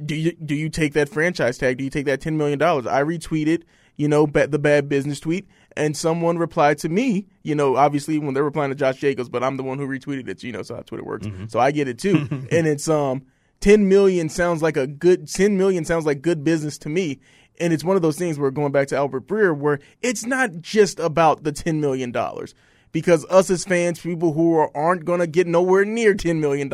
[0.04, 1.78] do you do you take that franchise tag?
[1.78, 2.86] Do you take that ten million dollars?
[2.86, 3.64] I retweeted,
[3.98, 8.18] you know, ba- the bad business tweet, and someone replied to me, you know, obviously
[8.18, 10.44] when they're replying to Josh Jacobs, but I'm the one who retweeted it.
[10.44, 12.28] You know, so how Twitter works, so I get it too.
[12.52, 13.24] and it's um,
[13.60, 17.20] ten million sounds like a good ten million sounds like good business to me.
[17.62, 20.62] And it's one of those things where going back to Albert Breer, where it's not
[20.62, 22.56] just about the ten million dollars
[22.92, 26.70] because us as fans, people who are, aren't going to get nowhere near $10 million,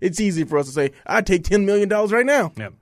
[0.00, 2.52] it's easy for us to say, I'd take $10 million right now.
[2.56, 2.74] Yep.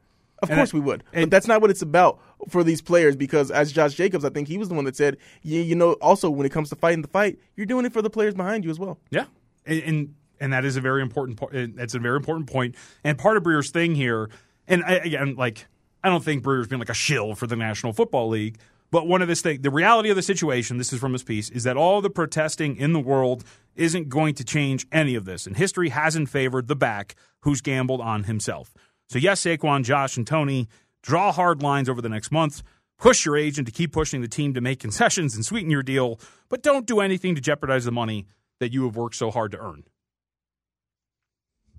[0.42, 1.04] Of And course I- we would.
[1.12, 2.18] and- but that's not what it's about
[2.48, 5.16] for these players because, as Josh Jacobs, I think he was the one that said,
[5.42, 8.02] you, you know, also when it comes to fighting the fight, you're doing it for
[8.02, 8.98] the players behind you as well.
[9.10, 9.26] Yeah,
[9.64, 11.38] and and, and that is a very important.
[11.38, 12.74] po- uh, That's a very important point.
[13.04, 14.28] And part of Breer's thing here,
[14.66, 15.66] and I, again, like
[16.02, 18.58] I don't think Breer's been like a shill for the National Football League,
[18.92, 21.48] But one of this thing, the reality of the situation, this is from his piece,
[21.48, 23.42] is that all the protesting in the world
[23.74, 25.46] isn't going to change any of this.
[25.46, 28.74] And history hasn't favored the back who's gambled on himself.
[29.08, 30.68] So, yes, Saquon, Josh, and Tony,
[31.02, 32.62] draw hard lines over the next month.
[32.98, 36.20] Push your agent to keep pushing the team to make concessions and sweeten your deal,
[36.50, 38.26] but don't do anything to jeopardize the money
[38.60, 39.84] that you have worked so hard to earn.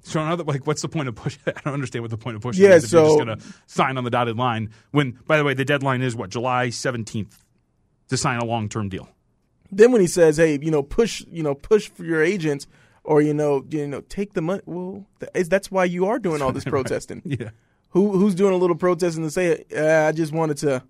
[0.06, 1.38] So, another, like, what's the point of push?
[1.48, 3.38] I don't understand what the point of pushing Yeah, is if you're just so- going
[3.40, 4.70] to sign on the dotted line.
[4.92, 7.44] When, by the way, the deadline is what July seventeenth
[8.10, 9.08] to sign a long term deal.
[9.72, 12.68] Then when he says, "Hey, you know, push, you know, push for your agent,
[13.04, 16.52] or you know, you know, take the money," well, that's why you are doing all
[16.52, 17.22] this protesting.
[17.26, 17.50] Yeah,
[17.92, 20.84] Who who's doing a little protesting to say, uh, "I just wanted to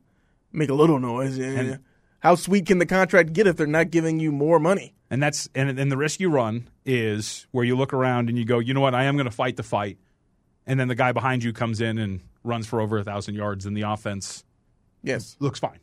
[0.51, 1.37] make a little noise"?
[1.37, 1.79] And-
[2.23, 4.95] How sweet can the contract get if they're not giving you more money?
[5.11, 8.45] and that's and and the risk you run is where you look around and you
[8.45, 9.99] go, you know what, I am going to fight the fight,
[10.65, 13.67] and then the guy behind you comes in and runs for over a thousand yards,
[13.67, 14.43] and the offense
[15.03, 15.35] Yes.
[15.39, 15.79] looks fine.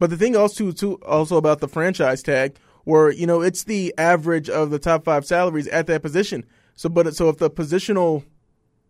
[0.00, 3.94] But the thing also too also about the franchise tag, where you know it's the
[3.96, 6.44] average of the top five salaries at that position.
[6.74, 8.24] So, but so if the positional,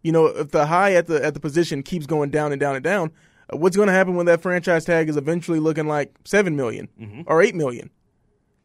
[0.02, 2.74] you know, if the high at the at the position keeps going down and down
[2.74, 3.12] and down,
[3.50, 7.22] what's going to happen when that franchise tag is eventually looking like seven million mm-hmm.
[7.26, 7.90] or eight million?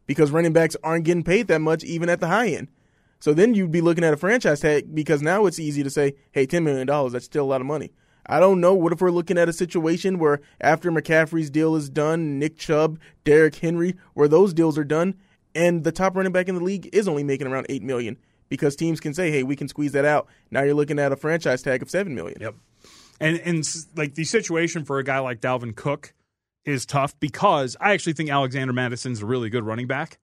[0.06, 2.68] Because running backs aren't getting paid that much even at the high end.
[3.20, 6.14] So then you'd be looking at a franchise tag because now it's easy to say,
[6.32, 7.92] hey, $10 million, that's still a lot of money.
[8.26, 8.74] I don't know.
[8.74, 12.98] What if we're looking at a situation where after McCaffrey's deal is done, Nick Chubb,
[13.24, 15.16] Derrick Henry, where those deals are done,
[15.54, 18.16] and the top running back in the league is only making around 8 million
[18.48, 20.28] because teams can say, hey, we can squeeze that out.
[20.50, 22.38] Now you're looking at a franchise tag of 7 million.
[22.40, 22.54] Yep.
[23.20, 23.64] And and
[23.96, 26.14] like the situation for a guy like Dalvin Cook
[26.64, 30.18] is tough because I actually think Alexander Mattison's a really good running back.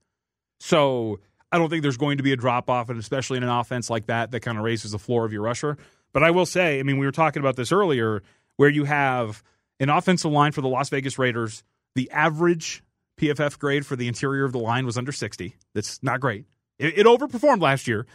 [0.60, 1.20] So
[1.52, 3.90] I don't think there's going to be a drop off, and especially in an offense
[3.90, 5.78] like that that kind of raises the floor of your rusher.
[6.14, 8.24] But I will say, I mean, we were talking about this earlier,
[8.56, 9.44] where you have
[9.80, 11.64] an offensive line for the Las Vegas Raiders.
[11.96, 12.84] The average
[13.20, 15.56] PFF grade for the interior of the line was under 60.
[15.74, 16.46] That's not great.
[16.80, 18.06] It, it overperformed last year,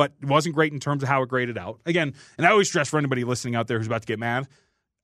[0.00, 1.78] but it wasn't great in terms of how it graded out.
[1.84, 4.48] Again, and I always stress for anybody listening out there who's about to get mad.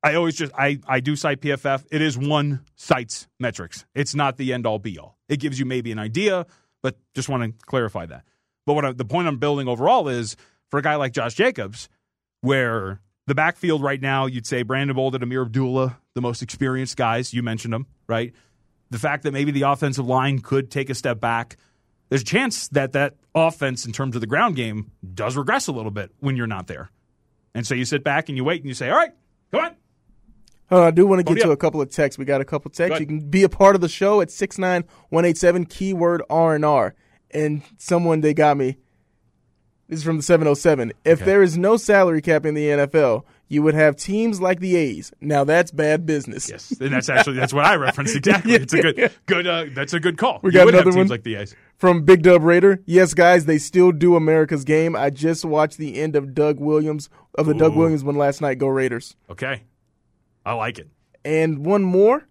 [0.03, 1.85] I always just I I do cite PFF.
[1.93, 3.85] It is one site's metrics.
[3.95, 5.19] It's not the end all be all.
[5.29, 6.47] It gives you maybe an idea,
[6.83, 8.25] but just want to clarify that.
[8.65, 10.35] But what I, the point I'm building overall is
[10.71, 11.91] for a guy like Josh Jacobs,
[12.41, 17.35] where the backfield right now, you'd say Brandon Bolden, Ameer Abdullah, the most experienced guys.
[17.35, 18.33] You mentioned them, right?
[18.89, 21.59] The fact that maybe the offensive line could take a step back.
[22.09, 25.73] There's a chance that that offense, in terms of the ground game, does regress a
[25.73, 26.91] little bit when you're not there.
[27.55, 29.13] And so you sit back and you wait and you say, all right,
[29.51, 29.77] come on.
[30.71, 32.19] Uh, I do want to get to a couple of texts.
[32.19, 33.01] We got a couple of texts.
[33.01, 36.23] You can be a part of the show at six nine one eight seven keyword
[36.29, 36.95] R and R.
[37.31, 38.77] And someone they got me.
[39.89, 40.93] This is from the seven oh seven.
[41.05, 44.75] If there is no salary cap in the NFL, you would have teams like the
[44.77, 45.13] A's.
[45.21, 46.49] Now that's bad business.
[46.51, 48.55] Yes, and that's actually that's what I referenced exactly.
[48.57, 50.41] It's a good good uh, that's a good call.
[50.43, 51.15] We You got would have another teams one?
[51.15, 51.55] like the A's.
[51.79, 52.83] From Big Dub Raider.
[52.87, 54.97] Yes, guys, they still do America's game.
[54.97, 58.59] I just watched the end of Doug Williams of the Doug Williams one last night.
[58.59, 59.15] Go Raiders.
[59.31, 59.63] Okay,
[60.45, 60.89] I like it.
[61.25, 62.27] And one more.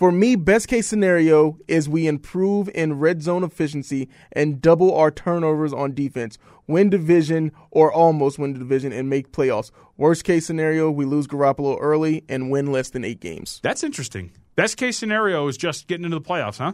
[0.00, 5.10] For me, best case scenario is we improve in red zone efficiency and double our
[5.10, 6.38] turnovers on defense.
[6.66, 9.70] Win division or almost win the division and make playoffs.
[9.98, 13.60] Worst case scenario, we lose Garoppolo early and win less than eight games.
[13.62, 14.30] That's interesting.
[14.56, 16.72] Best case scenario is just getting into the playoffs, huh?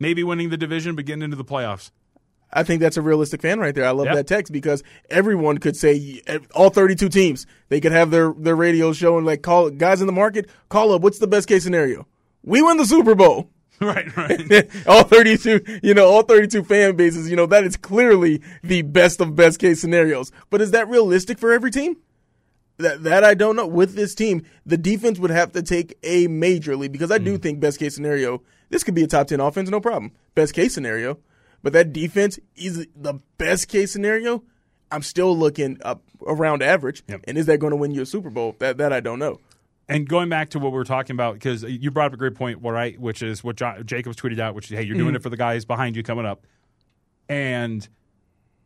[0.00, 1.92] Maybe winning the division, but getting into the playoffs.
[2.52, 3.86] I think that's a realistic fan right there.
[3.86, 4.14] I love Yep.
[4.16, 6.22] that text because everyone could say
[6.56, 7.46] all 32 teams.
[7.68, 10.92] They could have their their radio show and like call guys in the market call
[10.92, 11.02] up.
[11.02, 12.04] What's the best case scenario?
[12.46, 13.50] We win the Super Bowl.
[13.80, 14.70] right, right.
[14.86, 19.20] all 32, you know, all 32 fan bases, you know, that is clearly the best
[19.20, 20.32] of best case scenarios.
[20.48, 21.98] But is that realistic for every team?
[22.78, 23.66] That, that I don't know.
[23.66, 27.38] With this team, the defense would have to take a major lead because I do
[27.38, 27.42] mm.
[27.42, 30.12] think best case scenario, this could be a top 10 offense, no problem.
[30.34, 31.18] Best case scenario.
[31.62, 34.42] But that defense is the best case scenario.
[34.90, 37.02] I'm still looking up around average.
[37.08, 37.24] Yep.
[37.24, 38.56] And is that going to win you a Super Bowl?
[38.58, 39.40] That, that I don't know.
[39.88, 42.34] And going back to what we were talking about, because you brought up a great
[42.34, 42.98] point, right?
[42.98, 45.36] Which is what jo- Jacobs tweeted out, which is, hey, you're doing it for the
[45.36, 46.44] guys behind you coming up.
[47.28, 47.88] And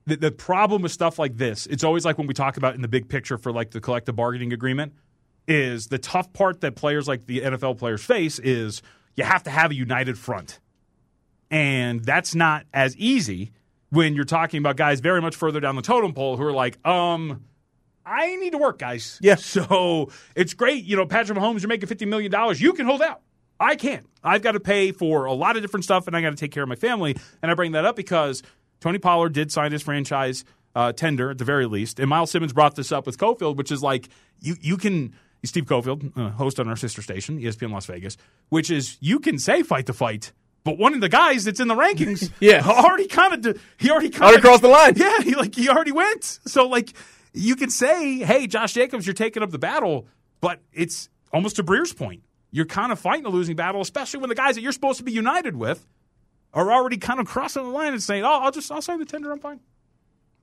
[0.07, 2.81] the, the problem with stuff like this, it's always like when we talk about in
[2.81, 4.95] the big picture for like the collective bargaining agreement,
[5.47, 8.83] is the tough part that players like the NFL players face is
[9.17, 10.61] you have to have a united front.
[11.51, 13.51] And that's not as easy
[13.91, 16.79] when you're talking about guys very much further down the totem pole who are like,
[16.87, 17.45] um,
[18.05, 19.19] I need to work, guys.
[19.23, 19.35] Yeah.
[19.37, 20.85] So it's great.
[20.85, 22.33] You know, Patrick Mahomes, you're making $50 million.
[22.57, 23.21] You can hold out.
[23.59, 24.07] I can't.
[24.25, 26.51] I've got to pay for a lot of different stuff and I got to take
[26.53, 27.17] care of my family.
[27.43, 28.43] And I bring that up because
[28.81, 32.01] Tony Pollard did sign his franchise uh, tender at the very least.
[32.01, 34.09] And Myles Simmons brought this up with Cofield, which is like,
[34.41, 35.15] you, you can.
[35.43, 38.19] Steve Cofield, uh, host on our sister station, ESPN Las Vegas,
[38.51, 40.33] which is you can say fight the fight,
[40.65, 42.63] but one of the guys that's in the rankings, Yeah.
[42.63, 44.93] already kind of he already kind of crossed the line.
[44.97, 46.25] Yeah, he like he already went.
[46.25, 46.93] So like
[47.33, 50.07] you can say, hey, Josh Jacobs, you're taking up the battle,
[50.41, 52.23] but it's almost to Breer's point.
[52.51, 55.05] You're kind of fighting a losing battle, especially when the guys that you're supposed to
[55.05, 55.87] be united with
[56.53, 59.05] are already kind of crossing the line and saying, "Oh, I'll just I'll sign the
[59.05, 59.31] tender.
[59.31, 59.61] I'm fine."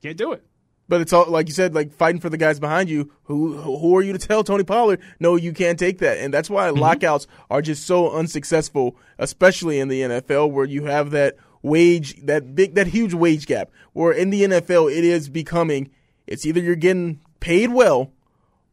[0.02, 0.46] Can't do it.
[0.90, 3.12] But it's all like you said, like fighting for the guys behind you.
[3.24, 5.02] Who who are you to tell Tony Pollard?
[5.20, 6.80] No, you can't take that, and that's why mm-hmm.
[6.80, 12.56] lockouts are just so unsuccessful, especially in the NFL, where you have that wage, that
[12.56, 13.70] big, that huge wage gap.
[13.92, 15.90] Where in the NFL, it is becoming,
[16.28, 18.12] it's either you're getting paid well,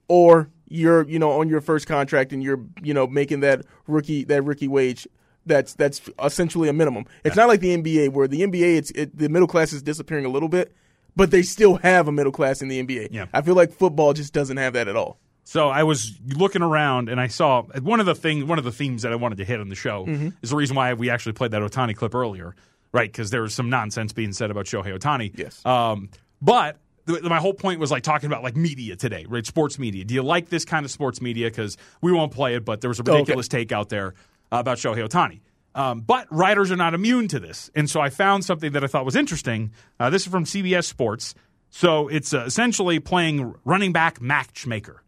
[0.08, 4.24] or you're you know on your first contract and you're you know making that rookie
[4.24, 5.06] that rookie wage
[5.46, 7.06] that's that's essentially a minimum.
[7.24, 10.24] It's not like the NBA where the NBA it's it, the middle class is disappearing
[10.24, 10.74] a little bit,
[11.16, 13.08] but they still have a middle class in the NBA.
[13.10, 13.26] Yeah.
[13.32, 15.18] I feel like football just doesn't have that at all.
[15.44, 18.72] So I was looking around and I saw one of the things, one of the
[18.72, 20.06] themes that I wanted to hit on the show
[20.42, 22.56] is the reason why we actually played that Otani clip earlier,
[22.92, 23.12] right?
[23.12, 25.36] Because there was some nonsense being said about Shohei Otani.
[25.36, 25.64] Yes.
[25.66, 26.08] Um,
[26.40, 29.44] but my whole point was like talking about like media today, right?
[29.44, 30.04] Sports media.
[30.04, 31.48] Do you like this kind of sports media?
[31.48, 33.12] Because we won't play it, but there was a okay.
[33.12, 34.14] ridiculous take out there
[34.50, 35.40] about Shohei Otani.
[35.74, 37.70] Um, but writers are not immune to this.
[37.74, 39.72] And so I found something that I thought was interesting.
[39.98, 41.34] Uh, this is from CBS Sports.
[41.70, 45.02] So it's uh, essentially playing running back matchmaker.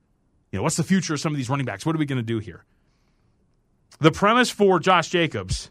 [0.50, 1.86] You know, what's the future of some of these running backs?
[1.86, 2.64] What are we going to do here?
[4.00, 5.70] The premise for Josh Jacobs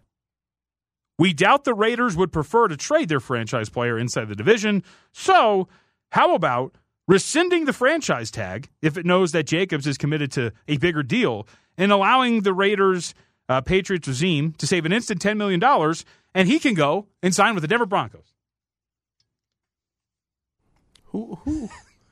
[1.17, 4.83] we doubt the Raiders would prefer to trade their franchise player inside the division.
[5.13, 5.67] So,
[6.15, 6.73] how about
[7.09, 11.45] rescinding the franchise tag if it knows that Jacobs is committed to a bigger deal
[11.77, 13.13] and allowing the Raiders
[13.49, 15.61] uh, Patriots regime to save an instant $10 million
[16.33, 18.33] and he can go and sign with the Denver Broncos?
[21.07, 21.69] Who who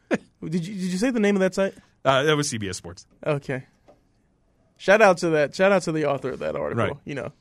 [0.49, 1.73] did you did you say the name of that site?
[2.03, 3.07] Uh, that was CBS Sports.
[3.25, 3.67] Okay.
[4.75, 5.55] Shout out to that.
[5.55, 6.87] Shout out to the author of that article.
[6.87, 6.97] Right.
[7.05, 7.31] You know,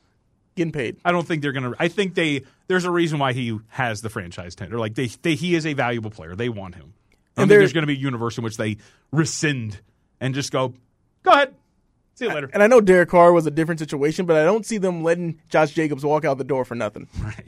[0.55, 0.97] getting paid.
[1.03, 1.75] I don't think they're going to.
[1.79, 2.43] I think they.
[2.67, 4.79] There's a reason why he has the franchise tender.
[4.79, 6.35] Like they, they he is a valuable player.
[6.35, 6.93] They want him.
[7.35, 8.77] I And think there's going to be a universe in which they
[9.11, 9.79] rescind
[10.21, 10.73] and just go,
[11.23, 11.55] go ahead,
[12.15, 12.49] see you later.
[12.53, 15.39] And I know Derek Carr was a different situation, but I don't see them letting
[15.49, 17.07] Josh Jacobs walk out the door for nothing.
[17.23, 17.47] right.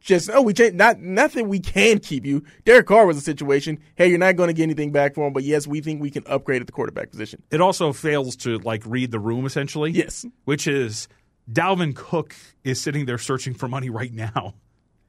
[0.00, 1.48] Just oh, we change not nothing.
[1.48, 2.42] We can keep you.
[2.64, 3.78] Derek Carr was a situation.
[3.94, 6.10] Hey, you're not going to get anything back for him, but yes, we think we
[6.10, 7.40] can upgrade at the quarterback position.
[7.52, 9.92] It also fails to like read the room essentially.
[9.92, 10.26] Yes.
[10.44, 11.06] Which is
[11.52, 12.34] Dalvin Cook
[12.64, 14.54] is sitting there searching for money right now.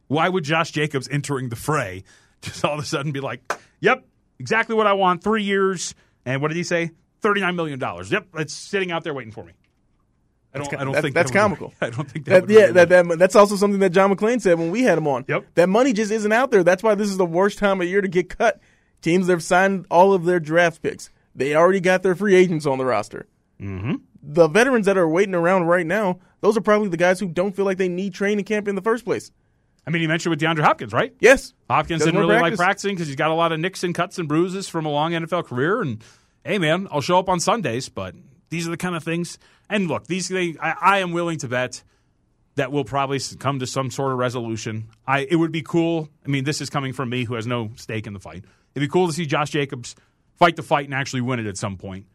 [0.07, 2.03] Why would Josh Jacobs entering the fray
[2.41, 3.41] just all of a sudden be like,
[3.79, 4.05] "Yep,
[4.39, 5.23] exactly what I want.
[5.23, 6.91] Three years and what did he say?
[7.21, 8.11] Thirty nine million dollars.
[8.11, 9.53] Yep, it's sitting out there waiting for me."
[10.53, 10.73] I don't.
[10.75, 11.73] I don't That- think that's that comical.
[11.81, 12.47] I don't think that.
[12.47, 14.97] That, yeah, really that, that that's also something that John McClain said when we had
[14.97, 15.25] him on.
[15.27, 15.45] Yep.
[15.55, 16.63] That money just isn't out there.
[16.63, 18.59] That's why this is the worst time of year to get cut.
[19.01, 21.09] Teams that have signed all of their draft picks.
[21.35, 23.25] They already got their free agents on the roster.
[23.59, 23.95] Mm-hmm.
[24.25, 27.53] The veterans that are waiting around right now, those are probably the guys who don't
[27.53, 29.31] feel like they need training camp in the first place.
[29.85, 31.13] I mean, you mentioned with DeAndre Hopkins, right?
[31.19, 31.53] Yes.
[31.69, 34.17] Hopkins Doesn't didn't really like practicing because he's got a lot of nicks and cuts
[34.17, 35.81] and bruises from a long NFL career.
[35.81, 36.01] And
[36.45, 38.15] hey, man, I'll show up on Sundays, but
[38.49, 39.37] these are the kind of things.
[39.69, 41.83] And look, these things, I, I am willing to bet
[42.55, 44.89] that we'll probably come to some sort of resolution.
[45.05, 46.07] I it would be cool.
[46.25, 48.45] I mean, this is coming from me who has no stake in the fight.
[48.75, 49.95] It'd be cool to see Josh Jacobs
[50.35, 52.05] fight the fight and actually win it at some point.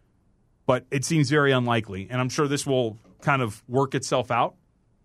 [0.69, 4.55] But it seems very unlikely, and I'm sure this will kind of work itself out.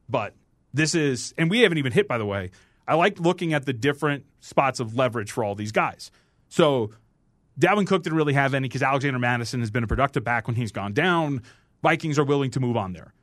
[0.09, 0.33] But
[0.73, 2.51] this is, and we haven't even hit, by the way.
[2.85, 6.11] I like looking at the different spots of leverage for all these guys.
[6.49, 6.91] So
[7.57, 10.57] Dalvin Cook didn't really have any because Alexander Mattison has been a productive back when
[10.57, 11.41] he's gone down.
[11.81, 13.13] Vikings are willing to move on there.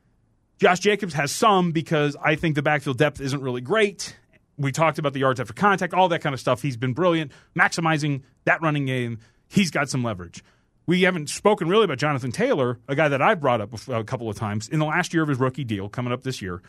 [0.57, 4.17] Josh Jacobs has some because I think the backfield depth isn't really great.
[4.57, 6.63] We talked about the yards after contact, all that kind of stuff.
[6.63, 9.19] He's been brilliant maximizing that running game.
[9.47, 10.43] He's got some leverage.
[10.85, 14.29] We haven't spoken really about Jonathan Taylor, a guy that I've brought up a couple
[14.29, 16.61] of times in the last year of his rookie deal, coming up this year,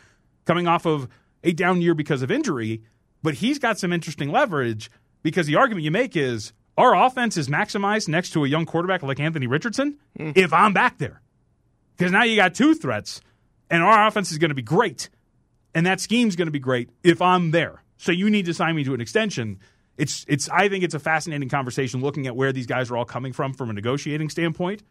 [0.45, 1.07] coming off of
[1.43, 2.83] a down year because of injury.
[3.21, 4.91] But he's got some interesting leverage
[5.23, 9.03] because the argument you make is our offense is maximized next to a young quarterback
[9.03, 10.31] like Anthony Richardson hmm.
[10.35, 11.21] if I'm back there.
[11.97, 13.21] Because now you got two threats,
[13.69, 15.09] and our offense is going to be great,
[15.75, 17.83] and that scheme's going to be great if I'm there.
[17.97, 19.59] So you need to sign me to an extension.
[19.97, 20.49] It's it's.
[20.49, 23.53] I think it's a fascinating conversation looking at where these guys are all coming from
[23.53, 24.83] from a negotiating standpoint,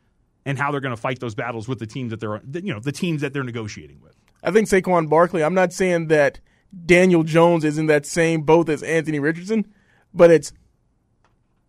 [0.44, 2.80] and how they're going to fight those battles with the teams that they're you know
[2.80, 4.14] the teams that they're negotiating with.
[4.44, 6.40] I think Saquon Barkley, I'm not saying that
[6.86, 9.72] Daniel Jones is in that same boat as Anthony Richardson,
[10.14, 10.52] but it's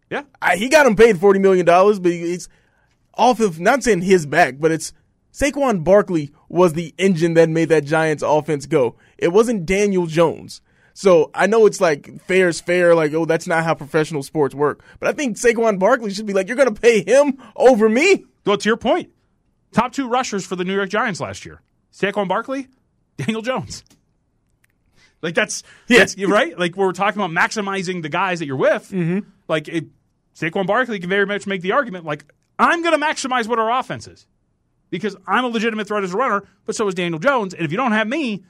[0.10, 2.48] Yeah, I, he got him paid forty million dollars, but it's
[3.16, 4.94] off of not saying his back, but it's
[5.32, 8.96] Saquon Barkley was the engine that made that Giants offense go.
[9.18, 10.62] It wasn't Daniel Jones.
[10.94, 14.54] So I know it's like fair is fair, like, oh, that's not how professional sports
[14.54, 14.84] work.
[15.00, 18.26] But I think Saquon Barkley should be like, you're going to pay him over me?
[18.46, 19.10] Well, to your point,
[19.72, 22.68] top two rushers for the New York Giants last year Saquon Barkley,
[23.18, 23.84] Daniel Jones.
[25.22, 26.00] Like that's, Yeah.
[26.00, 26.58] that's right.
[26.60, 28.90] Like we're talking about maximizing the guys that you're with.
[28.90, 29.20] Mm-hmm.
[29.48, 29.86] Like it,
[30.36, 32.06] Saquon Barkley can very much make the argument.
[32.06, 32.26] Like
[32.60, 34.28] I'm going to maximize what our offense is
[34.90, 37.54] because I'm a legitimate threat as a runner, but so is Daniel Jones.
[37.54, 38.44] And if you don't have me,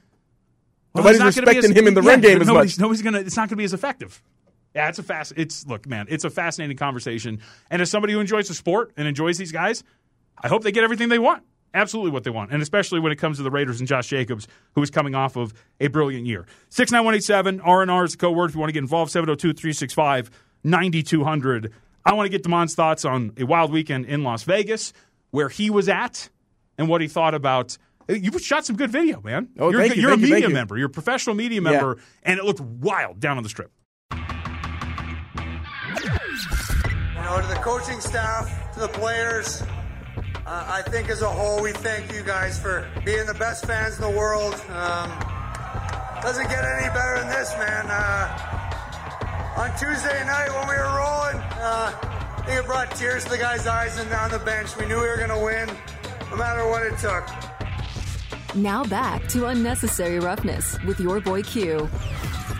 [0.93, 2.81] well, Nobody's gonna be him in the run game as nobody's, much.
[2.81, 3.19] Nobody's gonna.
[3.19, 4.21] It's not gonna be as effective.
[4.75, 5.33] Yeah, it's a fast.
[5.35, 6.05] It's look, man.
[6.09, 7.39] It's a fascinating conversation.
[7.69, 9.83] And as somebody who enjoys the sport and enjoys these guys,
[10.37, 11.43] I hope they get everything they want.
[11.75, 14.47] Absolutely what they want, and especially when it comes to the Raiders and Josh Jacobs,
[14.75, 16.45] who is coming off of a brilliant year.
[16.69, 18.69] Six nine one eight seven R and R is the code word if you want
[18.69, 19.11] to get involved.
[19.11, 21.71] 702-365-9200.
[22.05, 24.93] I want to get Damon's thoughts on a wild weekend in Las Vegas,
[25.31, 26.29] where he was at,
[26.77, 27.75] and what he thought about.
[28.07, 29.49] You shot some good video, man.
[29.57, 30.55] Oh, you're, thank you, you're thank a you, media thank you.
[30.55, 30.77] member.
[30.77, 33.71] You're a professional media member, and it looked wild down on the strip.
[34.11, 34.19] You
[37.29, 39.63] know, to the coaching staff, to the players,
[40.45, 43.95] uh, I think as a whole, we thank you guys for being the best fans
[43.95, 44.53] in the world.
[44.69, 45.09] Um,
[46.21, 47.85] doesn't get any better than this, man.
[47.87, 48.53] Uh,
[49.57, 51.93] on Tuesday night when we were rolling, uh,
[52.37, 54.75] I think it brought tears to the guys' eyes and down the bench.
[54.75, 55.69] We knew we were going to win,
[56.29, 57.25] no matter what it took.
[58.55, 61.89] Now back to Unnecessary Roughness with your boy Q.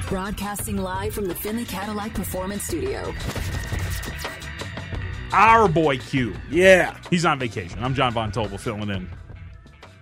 [0.08, 3.14] Broadcasting live from the Findlay Cadillac Performance Studio.
[5.32, 6.34] Our boy Q.
[6.50, 6.98] Yeah.
[7.12, 7.84] He's on vacation.
[7.84, 9.08] I'm John Von Tobel filling in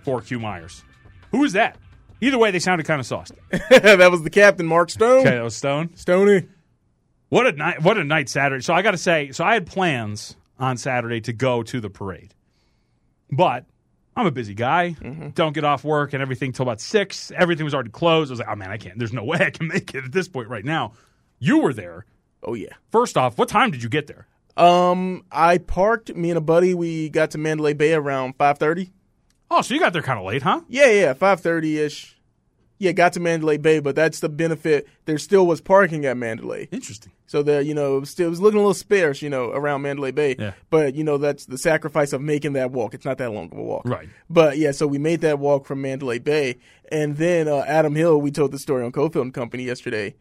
[0.02, 0.82] for Q Myers.
[1.30, 1.76] Who is that?
[2.22, 3.32] Either way, they sounded kind of sauced.
[3.50, 5.20] that was the captain, Mark Stone.
[5.20, 5.94] Okay, that was Stone.
[5.94, 6.48] Stoney.
[7.28, 7.82] What a night!
[7.82, 8.62] What a night Saturday.
[8.62, 11.90] So I got to say, so I had plans on Saturday to go to the
[11.90, 12.34] parade,
[13.30, 13.66] but
[14.14, 14.90] I'm a busy guy.
[15.34, 17.32] Don't get off work and everything till about six.
[17.34, 18.30] Everything was already closed.
[18.30, 18.98] I was like, oh man, I can't.
[18.98, 20.92] There's no way I can make it at this point right now.
[21.38, 22.04] You were there.
[22.42, 22.74] Oh, yeah.
[22.90, 24.26] First off, what time did you get there?
[24.56, 28.90] Um, I parked, me and a buddy, we got to Mandalay Bay around 5.30.
[29.50, 30.60] Oh, so you got there kind of late, huh?
[30.68, 32.11] Yeah, yeah, 5.30ish.
[32.82, 34.88] Yeah, got to Mandalay Bay, but that's the benefit.
[35.04, 36.66] There still was parking at Mandalay.
[36.72, 37.12] Interesting.
[37.28, 39.50] So there, you know, it was, still, it was looking a little sparse, you know,
[39.52, 40.34] around Mandalay Bay.
[40.36, 40.54] Yeah.
[40.68, 42.92] But you know, that's the sacrifice of making that walk.
[42.92, 44.08] It's not that long of a walk, Right.
[44.28, 46.58] But yeah, so we made that walk from Mandalay Bay,
[46.90, 48.20] and then uh, Adam Hill.
[48.20, 50.16] We told the story on Cofield and Company yesterday.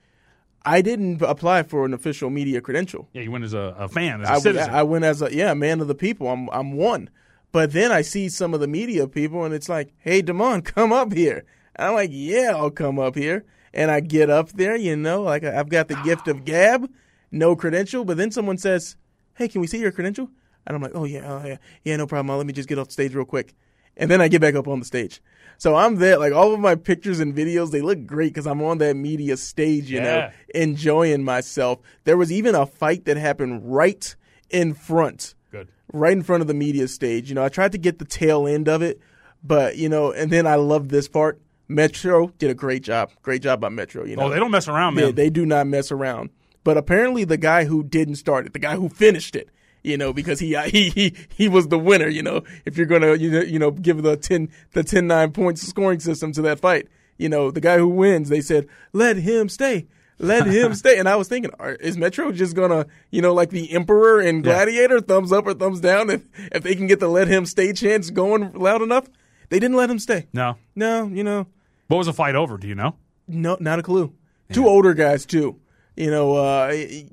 [0.64, 3.10] I didn't apply for an official media credential.
[3.14, 4.70] Yeah, you went as a, a fan, as a I, citizen.
[4.72, 6.28] I went as a yeah man of the people.
[6.28, 7.10] I'm I'm one.
[7.52, 10.94] But then I see some of the media people, and it's like, hey, Damon, come
[10.94, 11.44] up here.
[11.82, 13.46] I'm like, yeah, I'll come up here.
[13.74, 16.90] And I get up there, you know, like I've got the gift of gab,
[17.32, 18.04] no credential.
[18.04, 18.98] But then someone says,
[19.36, 20.30] hey, can we see your credential?
[20.68, 22.38] And I'm like, oh yeah, oh yeah, yeah, no problem.
[22.38, 23.54] Let me just get off the stage real quick.
[23.98, 25.22] And then I get back up on the stage.
[25.58, 28.64] So I'm there, like all of my pictures and videos, they look great because I'm
[28.64, 31.80] on that media stage, you know, enjoying myself.
[32.04, 34.16] There was even a fight that happened right
[34.50, 35.70] in front Good.
[35.94, 37.30] right in front of the media stage.
[37.30, 39.00] You know, I tried to get the tail end of it,
[39.44, 41.40] but you know, and then I love this part.
[41.72, 43.12] Metro did a great job.
[43.22, 44.06] Great job by Metro.
[44.06, 45.16] You oh, know, Oh, they don't mess around, man.
[45.16, 46.30] they do not mess around.
[46.64, 49.50] But apparently, the guy who didn't start it, the guy who finished it,
[49.84, 52.08] you know, because he he he, he was the winner.
[52.08, 55.62] You know, if you're gonna you know, you know give the 10 the 10-9 points
[55.68, 59.50] scoring system to that fight, you know, the guy who wins, they said, let him
[59.50, 59.88] stay.
[60.20, 61.00] Let him stay.
[61.00, 64.54] And I was thinking, is Metro just gonna, you know, like the Emperor and Yeah.
[64.54, 67.74] Gladiator, thumbs up or thumbs down if if they can get the let him stay
[67.74, 69.08] chance going loud enough?
[69.50, 70.28] They didn't let him stay.
[70.32, 70.58] no.
[70.76, 71.48] No, you know,
[71.92, 72.58] What was the fight over?
[72.58, 72.96] Do you know?
[73.28, 74.14] no, not a clue.
[74.54, 75.60] Two older guys too.
[75.96, 76.68] You know, uh,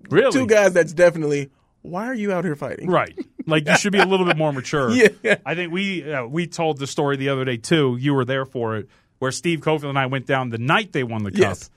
[0.08, 0.32] Really?
[0.32, 1.50] two guys that's definitely.
[1.82, 2.88] Why are you out here fighting?
[2.90, 3.16] Right.
[3.46, 4.90] Like you should be a little bit more mature.
[5.22, 5.36] Yeah.
[5.44, 7.96] I think we uh, we told the story the other day too.
[8.00, 11.02] You were there for it, where Steve Cofield and I went down the night they
[11.02, 11.70] won the cup, Yes.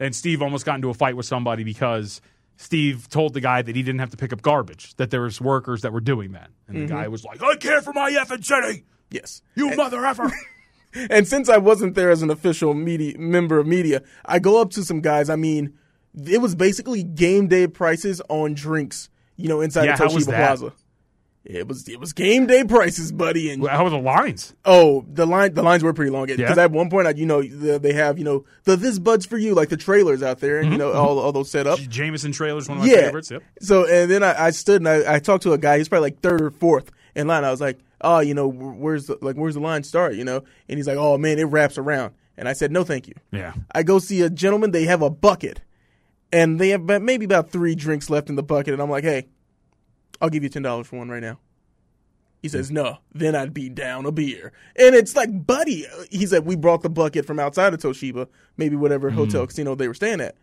[0.00, 2.20] and Steve almost got into a fight with somebody because
[2.56, 5.40] Steve told the guy that he didn't have to pick up garbage, that there was
[5.40, 6.86] workers that were doing that, and Mm-hmm.
[6.86, 9.42] the guy was like, "I care for my effing city, Yes.
[9.54, 10.30] you mother effer."
[11.10, 14.70] And since I wasn't there as an official media member of media, I go up
[14.70, 15.28] to some guys.
[15.28, 15.74] I mean,
[16.26, 19.10] it was basically game day prices on drinks.
[19.36, 20.24] You know, inside Yeah, the Toshiba?
[20.26, 20.72] Plaza.
[21.44, 23.50] It was it was game day prices, buddy.
[23.50, 24.54] And How were the lines?
[24.66, 26.64] oh, the line the lines were pretty long because Yeah.
[26.64, 29.38] at one point, I, you know, the, they have you know the this buds for
[29.38, 30.98] you like the trailers out there, and you mm-hmm, know mm-hmm.
[30.98, 31.78] all all those set up.
[31.78, 33.02] Jameson trailers, one of my yeah.
[33.02, 33.30] favorites.
[33.30, 33.42] Yep.
[33.60, 35.78] So and then I, I stood and I, I talked to a guy.
[35.78, 37.44] He's probably like third or fourth in line.
[37.44, 40.14] I was like, oh, you know, where's the like where's the line start?
[40.14, 42.14] You know, and he's like, oh man, it wraps around.
[42.36, 43.14] And I said, no, thank you.
[43.32, 43.54] Yeah.
[43.74, 44.70] I go see a gentleman.
[44.70, 45.60] They have a bucket,
[46.32, 48.72] and they have maybe about three drinks left in the bucket.
[48.72, 49.26] And I'm like, hey,
[50.20, 51.38] I'll give you ten dollars for one right now.
[52.40, 54.52] He says, no, then I'd be down a beer.
[54.76, 58.76] And it's like, buddy, he said, we brought the bucket from outside of Toshiba, maybe
[58.76, 59.14] whatever mm.
[59.14, 60.36] hotel casino they were staying at.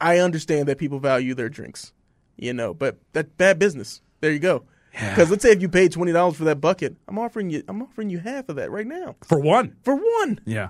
[0.00, 1.92] I understand that people value their drinks,
[2.36, 4.00] you know, but that bad business.
[4.20, 4.64] There you go.
[4.92, 7.82] Because let's say if you paid twenty dollars for that bucket, I'm offering you, I'm
[7.82, 9.76] offering you half of that right now For one.
[9.82, 10.40] for one.
[10.44, 10.68] Yeah.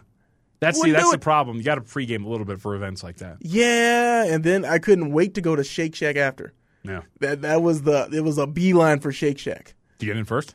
[0.61, 1.57] That's see, Wouldn't that's the problem.
[1.57, 3.39] You got to pregame a little bit for events like that.
[3.41, 6.53] Yeah, and then I couldn't wait to go to Shake Shack after.
[6.85, 7.03] Yeah.
[7.19, 9.75] That that was the it was a beeline for Shake Shack.
[9.99, 10.55] Do you get in first?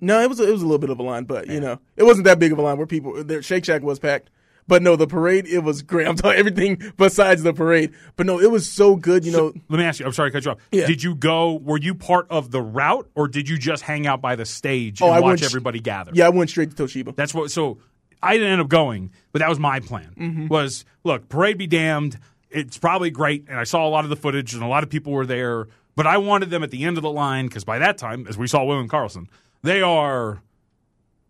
[0.00, 1.78] No, it was a, it was a little bit of a line, but you know,
[1.96, 4.30] it wasn't that big of a line where people their Shake Shack was packed.
[4.70, 6.06] But no, the parade it was great.
[6.06, 7.92] I'm talking everything besides the parade.
[8.14, 9.24] But no, it was so good.
[9.26, 10.06] You know, Let me ask you.
[10.06, 10.58] I'm sorry to cut you off.
[10.70, 10.86] Yeah.
[10.86, 11.54] Did you go?
[11.54, 15.02] Were you part of the route, or did you just hang out by the stage
[15.02, 16.12] Oh, and I watch everybody gather?
[16.14, 17.16] yeah, I went straight to Toshiba.
[17.16, 17.50] That's what.
[17.50, 17.78] So
[18.22, 20.14] I didn't end up going, but that was my plan.
[20.16, 20.46] Mm-hmm.
[20.46, 22.16] Was look, parade be damned.
[22.48, 24.88] It's probably great, and I saw a lot of the footage, and a lot of
[24.88, 25.66] people were there.
[25.96, 28.38] But I wanted them at the end of the line because by that time, as
[28.38, 29.26] we saw William Karlsson,
[29.64, 30.40] they are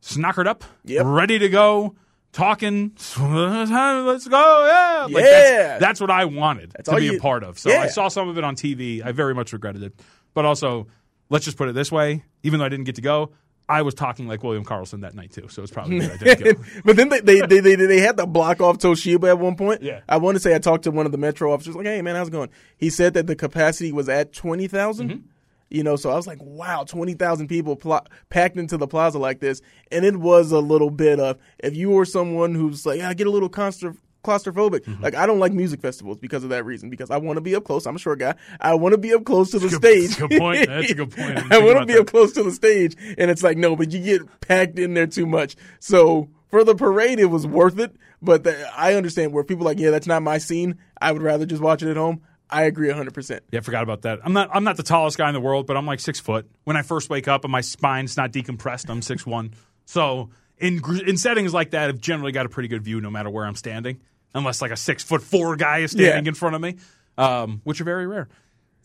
[0.02, 1.02] snockered up, Yep.
[1.06, 1.94] ready to go,
[2.32, 2.92] talking.
[3.20, 5.78] Let's go, yeah, Like, Yeah.
[5.78, 7.58] that's, that's what I wanted to all be a part of.
[7.58, 7.82] So Yeah.
[7.82, 9.04] I saw some of it on TV.
[9.04, 9.94] I very much regretted it,
[10.34, 10.86] but also.
[11.32, 13.30] Let's just put it this way: even though I didn't get to go,
[13.68, 15.46] I was talking like William Karlsson that night too.
[15.48, 16.64] So it's probably good I didn't go.
[16.84, 19.80] but then they, they they, they they had to block off Toshiba at one point.
[19.80, 20.00] Yeah.
[20.08, 22.16] I want to say I talked to one of the metro officers like, "Hey man,
[22.16, 25.08] how's it going?" He said that the capacity was at twenty thousand.
[25.10, 25.26] Mm-hmm.
[25.70, 29.18] You know, so I was like, "Wow, twenty thousand people pl- packed into the plaza
[29.18, 29.62] like this,"
[29.92, 33.28] and it was a little bit of if you were someone who's like, "I get
[33.28, 35.02] a little claustro- claustrophobic," Mm-hmm.
[35.02, 36.90] like I don't like music festivals because of that reason.
[36.90, 37.86] Because I want to be up close.
[37.86, 38.34] I'm a short guy.
[38.60, 40.08] I want to be up close to the Good- stage.
[40.08, 40.66] that's a good point.
[40.66, 41.30] That's a good point.
[41.38, 42.00] I didn't I think want to be that.
[42.00, 45.06] up close to the stage, and it's like no, but you get packed in there
[45.06, 45.54] too much.
[45.78, 47.94] So for the parade, it was worth it.
[48.22, 50.76] But the, I understand where people are like, yeah, that's not my scene.
[51.00, 52.20] I would rather just watch it at home.
[52.50, 53.14] I agree 100.
[53.14, 54.18] percent Yeah, I forgot about that.
[54.24, 56.50] I'm not I'm not the tallest guy in the world, but I'm like six foot.
[56.64, 59.54] When I first wake up and my spine's not decompressed, I'm six one.
[59.86, 63.30] So in in settings like that, I've generally got a pretty good view no matter
[63.30, 64.00] where I'm standing,
[64.34, 66.28] unless like a six foot four guy is standing Yeah.
[66.28, 66.76] in front of me,
[67.16, 68.28] um, which are very rare.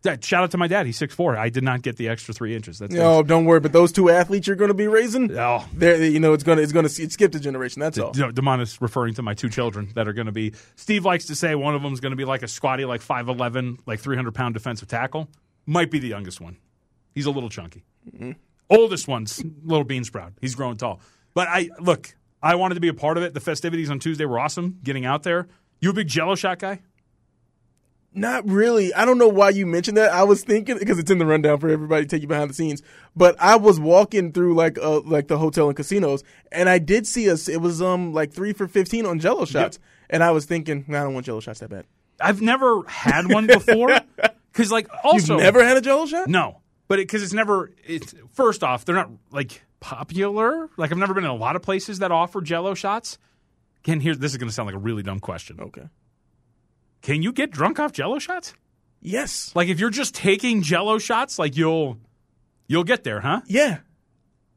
[0.05, 0.85] Dad, Shout out to my dad.
[0.85, 1.35] He's six four.
[1.35, 2.79] I did not get the extra three inches.
[2.79, 3.59] That's No, don't worry.
[3.59, 5.65] But those two athletes you're going to be raising, Oh.
[5.73, 7.79] they're you know it's gonna it's gonna it skipped a generation.
[7.79, 8.11] That's all.
[8.15, 10.53] You know, Damon is referring to my two children that are going to be.
[10.75, 13.01] Steve likes to say one of them is going to be like a squatty, like
[13.01, 15.27] five eleven, like three hundred pound defensive tackle.
[15.65, 16.57] Might be the youngest one.
[17.13, 17.83] He's a little chunky.
[18.13, 18.31] Mm-hmm.
[18.69, 20.33] Oldest one's little bean sprout.
[20.39, 21.01] He's growing tall.
[21.33, 22.15] But I look.
[22.43, 23.33] I wanted to be a part of it.
[23.33, 24.77] The festivities on Tuesday were awesome.
[24.83, 25.47] Getting out there.
[25.79, 26.81] You a big Jello shot guy?
[28.15, 28.93] Not really.
[28.93, 30.11] I don't know why you mentioned that.
[30.11, 32.53] I was thinking because it's in the rundown for everybody to take you behind the
[32.53, 32.81] scenes.
[33.15, 37.05] But I was walking through like uh, like the hotel and casinos, and I did
[37.05, 37.49] see us.
[37.49, 41.01] It was um like three for fifteen on Jello shots, and I was thinking, nah,
[41.01, 41.85] I don't want Jello shots that bad.
[42.19, 43.99] I've never had one before.
[44.55, 46.29] Because like also You've never had a Jello shot?
[46.29, 47.71] No, but because it's never.
[47.83, 50.69] It's first off, they're not like popular.
[50.77, 53.17] Like I've never been in a lot of places that offer Jello shots.
[53.83, 55.59] Again, here this is going to sound like a really dumb question.
[55.59, 55.89] Okay.
[57.05, 58.55] Can you get drunk off Jello shots?
[58.99, 59.51] Yes.
[59.55, 61.99] Like if you're just taking Jello shots, like you'll
[62.67, 63.41] you'll get there, huh?
[63.45, 63.77] Yeah.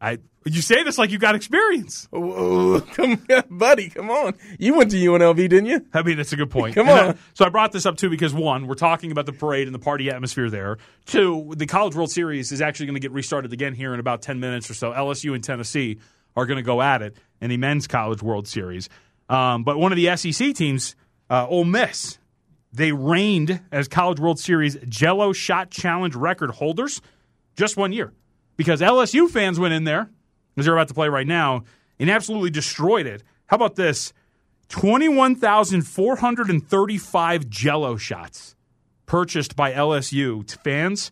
[0.00, 2.08] I you say this like you got experience.
[2.10, 4.32] Oh, come, buddy, come on.
[4.58, 5.84] You went to UNLV, didn't you?
[5.92, 6.74] I mean, that's a good point.
[6.74, 6.98] Come on.
[7.10, 9.74] I- so I brought this up too because one, we're talking about the parade and
[9.74, 10.78] the party atmosphere there.
[11.04, 14.22] Two, the College World Series is actually going to get restarted again here in about
[14.22, 14.90] ten minutes or so.
[14.92, 15.98] LSU and Tennessee
[16.34, 18.88] are going to go at it in the men's College World Series.
[19.28, 20.96] Um, but one of the SEC teams,
[21.28, 22.17] uh, Ole Miss,
[22.72, 27.00] they reigned as College World Series Jello Shot Challenge record holders
[27.56, 28.12] just one year
[28.56, 30.10] because LSU fans went in there,
[30.56, 31.64] as they're about to play right now,
[31.98, 33.22] and absolutely destroyed it.
[33.46, 34.12] How about this?
[34.68, 38.54] 21,435 Jello shots
[39.06, 41.10] purchased by LSU to fans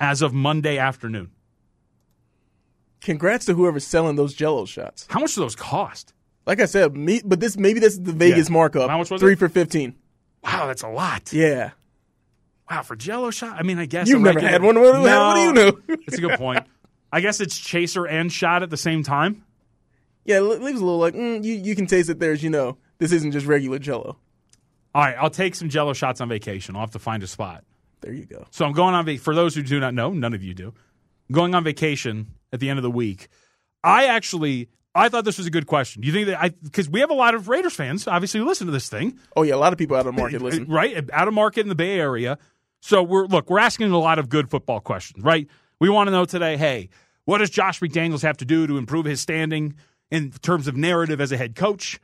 [0.00, 1.30] as of Monday afternoon.
[3.00, 5.06] Congrats to whoever's selling those Jello shots.
[5.08, 6.12] How much do those cost?
[6.46, 8.54] Like I said, me, but this maybe this is the Vegas Yeah.
[8.54, 8.90] markup.
[8.90, 9.38] How much was Three it?
[9.38, 9.94] for fifteen.
[10.42, 11.32] Wow, that's a lot.
[11.32, 11.70] Yeah.
[12.70, 13.56] Wow, for Jello shot?
[13.58, 14.78] I mean, I guess You've a never had one?
[14.80, 15.78] What- what do you know?
[16.06, 16.64] That's a good point.
[17.12, 19.44] I guess it's chaser and shot at the same time.
[20.24, 21.54] Yeah, it leaves a little like mm, you.
[21.54, 22.18] You can taste it.
[22.18, 24.18] There's you know this isn't just regular Jello.
[24.94, 26.76] All right, I'll take some Jello shots on vacation.
[26.76, 27.64] I'll have to find a spot.
[28.02, 28.46] There you go.
[28.50, 29.06] So I'm going on.
[29.06, 30.68] Va- for those who do not know, none of you do.
[31.30, 33.28] I'm going on vacation at the end of the week.
[33.82, 36.02] I actually, I thought this was a good question.
[36.02, 36.48] Do you think that I?
[36.48, 39.42] Because we have a lot of Raiders fans, obviously, who listen to this thing, Oh
[39.42, 40.66] yeah, a lot of people out of market listen.
[40.66, 41.08] right?
[41.12, 42.38] Out of market in the Bay Area.
[42.80, 45.46] So we're look, we're asking a lot of good football questions, right?
[45.80, 46.88] We want to know today, hey,
[47.24, 49.74] what does Josh McDaniels have to do to improve his standing
[50.10, 52.00] in terms of narrative as a head coach?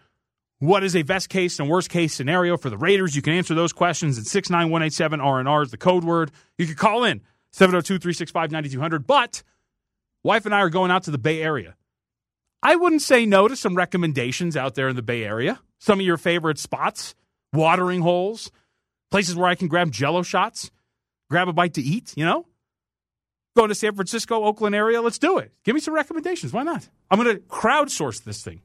[0.60, 3.16] What is a best case and worst case scenario for the Raiders?
[3.16, 6.30] You can answer those questions at 69187 RNR is the code word.
[6.58, 7.22] You can call in
[7.52, 9.06] 702 365 9200.
[9.06, 9.42] But
[10.22, 11.74] Wife and I are going out to the Bay Area.
[12.64, 15.60] I wouldn't say no to some recommendations out there in the Bay Area.
[15.78, 17.14] Some of your favorite spots,
[17.52, 18.50] watering holes,
[19.10, 20.70] places where I can grab jello shots,
[21.30, 22.46] grab a bite to eat, you know?
[23.54, 25.52] Going to San Francisco, Oakland area, let's do it.
[25.62, 26.52] Give me some recommendations.
[26.52, 26.88] Why not?
[27.10, 28.62] I'm going to crowdsource this thing.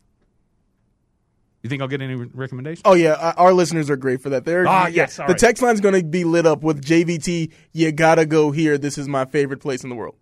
[1.61, 2.83] You think I'll get any recommendations?
[2.85, 4.45] Oh yeah, uh, our listeners are great for that.
[4.45, 5.37] They're Ah, yes, the right.
[5.37, 7.51] text line's going to be lit up with JVT.
[7.73, 8.77] You gotta go here.
[8.77, 10.15] This is my favorite place in the world.